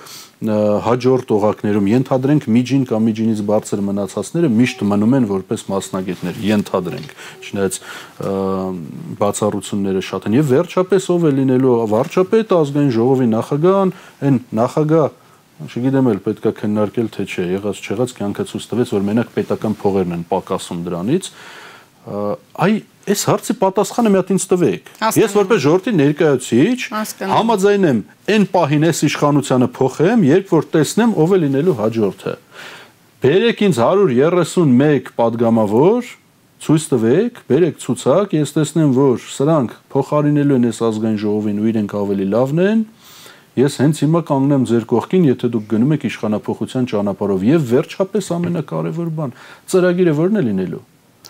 հաջորդ 0.84 1.32
օղակներում 1.34 1.88
ենթադրենք 1.90 2.46
միջին 2.54 2.84
կամ 2.90 3.08
միջինից 3.08 3.42
բարձր 3.48 3.82
մնացածները 3.88 4.50
միշտ 4.54 4.84
մնում 4.90 5.16
են 5.18 5.26
որպես 5.30 5.64
մասնագետներ, 5.72 6.40
ենթադրենք, 6.44 7.12
չնայած 7.44 7.78
բացառությունները 9.24 10.04
շատ 10.04 10.28
են 10.28 10.38
եւ 10.38 10.48
վերջապես 10.54 11.10
ով 11.14 11.24
է 11.24 11.34
լինելու 11.40 11.76
վարչապետը 11.94 12.58
ազգային 12.64 12.94
ժողովի 12.98 13.28
նախագահան, 13.34 13.94
այն 14.24 14.40
նախագահ 14.60 15.12
չգիտեմ 15.64 16.08
էլ 16.10 16.20
պետքա 16.24 16.50
քննարկել 16.58 17.08
թե 17.14 17.24
չէ, 17.30 17.44
եղած 17.54 17.78
չեղած 17.84 18.14
կյանքը 18.18 18.44
ցույց 18.50 18.64
տվեց, 18.72 18.92
որ 18.94 19.04
մենակ 19.06 19.28
պետական 19.36 19.76
փողերն 19.78 20.14
են 20.16 20.24
պակասում 20.26 20.80
դրանից, 20.88 21.28
այ 22.04 22.74
այս 23.04 23.22
հարցի 23.28 23.54
պատասխանը 23.60 24.10
մի 24.12 24.18
հատ 24.20 24.30
ինձ 24.34 24.44
տվեք։ 24.50 24.88
Ես 25.18 25.34
որպես 25.36 25.60
ժողովրդի 25.64 25.92
ներկայացուցիչ 25.98 26.78
համաձայն 27.32 27.86
եմ 27.90 28.00
այն 28.34 28.46
պահին 28.54 28.86
այս 28.88 29.00
իշխանությունը 29.08 29.68
փոխեմ, 29.78 30.24
երբ 30.28 30.52
որ 30.54 30.68
տեսնեմ 30.74 31.14
ով 31.24 31.34
է 31.34 31.38
լինելու 31.44 31.76
հաջորդը։ 31.80 32.34
Բերեք 33.24 33.62
ինձ 33.64 33.80
131 33.80 35.10
падգամավոր, 35.16 36.08
ցույց 36.64 36.84
տվեք, 36.92 37.40
բերեք 37.48 37.78
ցուցակ, 37.84 38.34
ես 38.40 38.54
տեսնեմ, 38.56 38.92
որ 38.96 39.24
սրանք 39.32 39.74
փոխարինելու 39.92 40.58
են 40.60 40.68
այս 40.70 40.80
ազգային 40.88 41.20
ժողովին 41.24 41.60
ու 41.60 41.68
իրենք 41.72 41.94
ավելի 42.04 42.26
լավն 42.34 42.64
են։ 42.64 42.84
Ես 43.54 43.76
հենց 43.80 44.00
հիմա 44.04 44.20
կանգնեմ 44.28 44.64
ձեր 44.70 44.86
կողքին, 44.90 45.28
եթե 45.30 45.50
դուք 45.54 45.68
գնում 45.72 45.94
եք 45.94 46.08
իշխանապողության 46.08 46.88
ճանապարհով 46.90 47.44
եւ 47.48 47.68
վերջապես 47.70 48.32
ամենակարևոր 48.34 49.12
բան՝ 49.20 49.36
ծրագիրը 49.70 50.14
որն 50.24 50.40
է 50.40 50.44
լինելու։ 50.48 50.82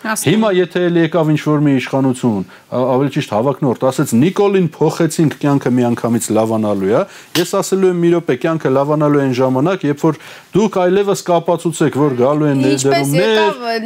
Հիմա 0.03 0.49
եթե 0.53 0.81
էլ 0.85 0.97
եկավ 0.99 1.29
ինչ 1.33 1.41
որ 1.47 1.61
մի 1.65 1.73
իշխանություն, 1.79 2.41
ավելի 2.77 3.13
ճիշտ 3.15 3.31
հավակնորդ 3.35 3.85
ասեց 3.89 4.11
Նիկոլին 4.19 4.67
փոխեցինք 4.75 5.37
կյանքը 5.41 5.71
միանգամից 5.79 6.27
լավանալու 6.35 6.91
է, 6.91 7.01
ես 7.39 7.53
ասելու 7.61 7.89
եմ 7.93 8.03
մի 8.03 8.11
րոպե 8.15 8.35
կյանքը 8.43 8.73
լավանալու 8.75 9.23
են 9.23 9.33
ժամանակ, 9.39 9.85
երբ 9.89 10.03
որ 10.05 10.19
դուք 10.55 10.75
այլևս 10.79 11.21
կապացուցեք, 11.27 11.95
որ 11.99 12.13
գալու 12.15 12.45
են 12.47 12.61
ներդրումներ, 12.63 13.39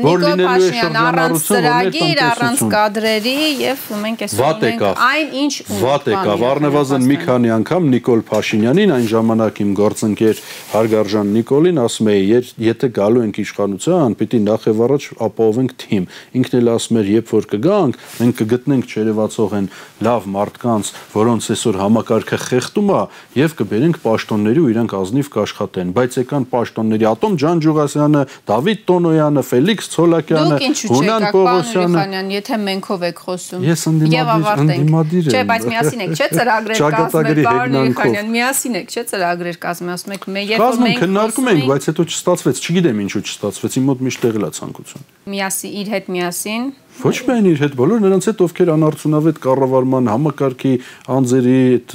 որ 0.03 0.19
լինելու 0.21 0.65
է 0.67 0.73
շրջանառություն, 0.75 1.47
ծրագիր 1.49 2.19
առանց 2.25 2.61
կադրերի 2.73 3.33
եւ 3.63 3.85
մենք 4.03 4.21
այսօր 4.27 4.43
ունենք 4.59 4.83
այն 5.09 5.33
ինչ 5.39 5.53
վատ 5.79 6.09
եկավ 6.13 6.43
առնվազն 6.49 7.07
մի 7.09 7.17
քանի 7.23 7.53
անգամ 7.57 7.89
Նիկոլ 7.93 8.21
Փաշինյանին 8.29 8.93
այն 8.99 9.07
ժամանակ 9.09 9.61
իմ 9.65 9.71
գործընկեր 9.79 10.43
Հարգարժան 10.69 11.33
Նիկոլին 11.39 11.81
ասում 11.89 12.11
էի, 12.13 12.29
եթե 12.69 12.91
գալու 12.99 13.25
ենք 13.25 13.41
իշխանության, 13.49 14.17
պիտի 14.19 14.39
նախ 14.45 14.69
եւ 14.69 14.83
առաջ 14.89 15.09
ապահովենք 15.25 15.75
թիմ 15.81 16.07
ինքն 16.37 16.59
էլ 16.59 16.71
ասում 16.75 16.99
էր, 17.01 17.11
երբ 17.17 17.33
որ 17.33 17.49
կգանք, 17.49 17.99
մենք 18.19 18.39
կգտնենք 18.39 18.93
չերևացող 18.93 19.57
են 19.59 19.69
լավ 20.05 20.29
մարդկանց, 20.37 20.93
որոնց 21.17 21.49
այսօր 21.55 21.79
համակարգը 21.79 22.39
խեղտում 22.45 22.93
է, 22.93 23.01
եւ 23.39 23.55
կբերենք 23.59 23.99
պաշտոնների 24.05 24.63
ու 24.63 24.69
իրանք 24.69 24.95
ազնիվ 24.99 25.31
կաշխատեն։ 25.39 25.93
Բայց 25.99 26.19
եկան 26.19 26.45
պաշտոնների 26.59 27.07
Ատոմ 27.09 27.33
Ջանջուղասյանը, 27.39 28.21
Դավիթ 28.49 28.79
Տոնոյանը, 28.89 29.43
Ֆելիքս 29.49 29.89
Ցոլակյանը, 29.95 30.57
Հունան 30.89 31.25
Պողոսյանը, 31.33 32.23
եթե 32.35 32.59
մենքով 32.67 33.05
եք 33.09 33.21
խոսում։ 33.23 33.65
Ես 33.69 33.85
ընդդիմադիր 33.89 35.29
եմ։ 35.29 35.33
Չէ, 35.33 35.43
բայց 35.49 35.67
միասին 35.69 36.03
եք, 36.05 36.13
չէ՞ 36.19 36.27
ծրագրեր 36.35 36.83
կազմել, 36.99 37.41
պարոն 37.49 37.77
Իշխանյան, 37.89 38.29
միասին 38.35 38.79
եք, 38.79 38.93
չէ՞ 38.93 39.03
ծրագրեր 39.09 39.59
կազմել, 39.63 39.93
ասում 39.99 40.15
եք, 40.19 40.27
երբ 40.49 40.63
որ 40.65 40.79
մենք 40.83 41.01
քննարկում 41.03 41.49
ենք, 41.53 41.63
բայց 41.69 41.89
հետո 41.89 42.05
չստացվեց, 42.09 42.61
չգիտեմ 42.69 43.01
ինչու 43.05 43.23
չստացվեց, 43.29 43.79
իմ 43.79 43.89
մոտ 43.89 44.03
միշտ 44.09 44.27
եղել 44.29 44.45
է 44.49 44.51
ցանկություն։ 44.59 45.07
Միասին 45.29 45.75
իր 45.79 45.91
հետ 45.93 46.09
միասին 46.15 46.63
Ոչ 46.99 47.15
միայն 47.23 47.45
իր 47.47 47.61
հետ, 47.63 47.75
բոլոր 47.79 48.01
նրանց 48.03 48.25
հետ, 48.27 48.41
ովքեր 48.43 48.69
անարդյունավետ 48.73 49.37
կառավարման 49.45 50.09
համակարգի 50.11 50.71
անձերի 51.15 51.53
այդ 51.59 51.93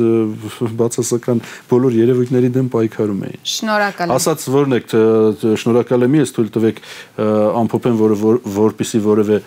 բացասական 0.81 1.43
բոլոր 1.69 1.97
երևույթների 1.99 2.51
դեմ 2.55 2.71
պայքարում 2.73 3.21
էին։ 3.29 3.43
Շնորհակալ 3.53 4.09
եմ։ 4.09 4.15
Ասած 4.17 4.47
որն 4.55 4.77
եք, 4.79 4.97
շնորհակալ 5.61 6.09
եմ 6.09 6.17
ես 6.21 6.35
թույլ 6.39 6.51
տվեք 6.57 6.83
ամփոփեմ, 7.61 8.01
որը 8.01 8.19
որպիսի 8.57 9.03
որևէ 9.05 9.41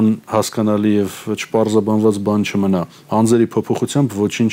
անհասկանալի 0.00 0.96
եւ 0.96 1.20
չպարզաբանված 1.36 2.20
բան 2.30 2.48
չմնա։ 2.48 2.84
Անձերի 3.20 3.50
փոփոխությամբ 3.52 4.16
ոչինչ 4.20 4.52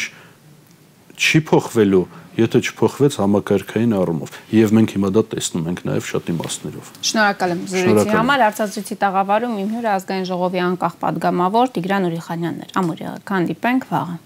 չի 1.17 1.39
փոխվելու 1.47 2.05
եթե 2.37 2.61
չփոխվեց 2.67 3.17
համակարգային 3.21 3.95
առումով։ 3.97 4.35
Եվ 4.57 4.75
մենք 4.77 4.93
հիմա 4.97 5.11
դա 5.17 5.23
տեսնում 5.33 5.67
ենք 5.71 5.81
նաև 5.87 6.07
շատ 6.11 6.31
իմաստներով։ 6.33 6.91
Շնորհակալ 7.07 7.55
եմ 7.55 7.65
զրույցի 7.73 8.13
համար 8.17 8.45
արծածուցի 8.47 8.99
տաղավարում 9.01 9.57
իմ 9.63 9.73
հյուրը 9.73 9.91
ազգային 9.97 10.29
ժողովի 10.31 10.63
անկախ 10.67 10.95
падգամավոր 11.01 11.75
Տիգրան 11.77 12.07
Ուրիխանյանն 12.11 12.63
էր։ 12.67 12.79
Ամուրի 12.83 13.11
հանդիպենք 13.31 13.91
վաղը։ 13.91 14.17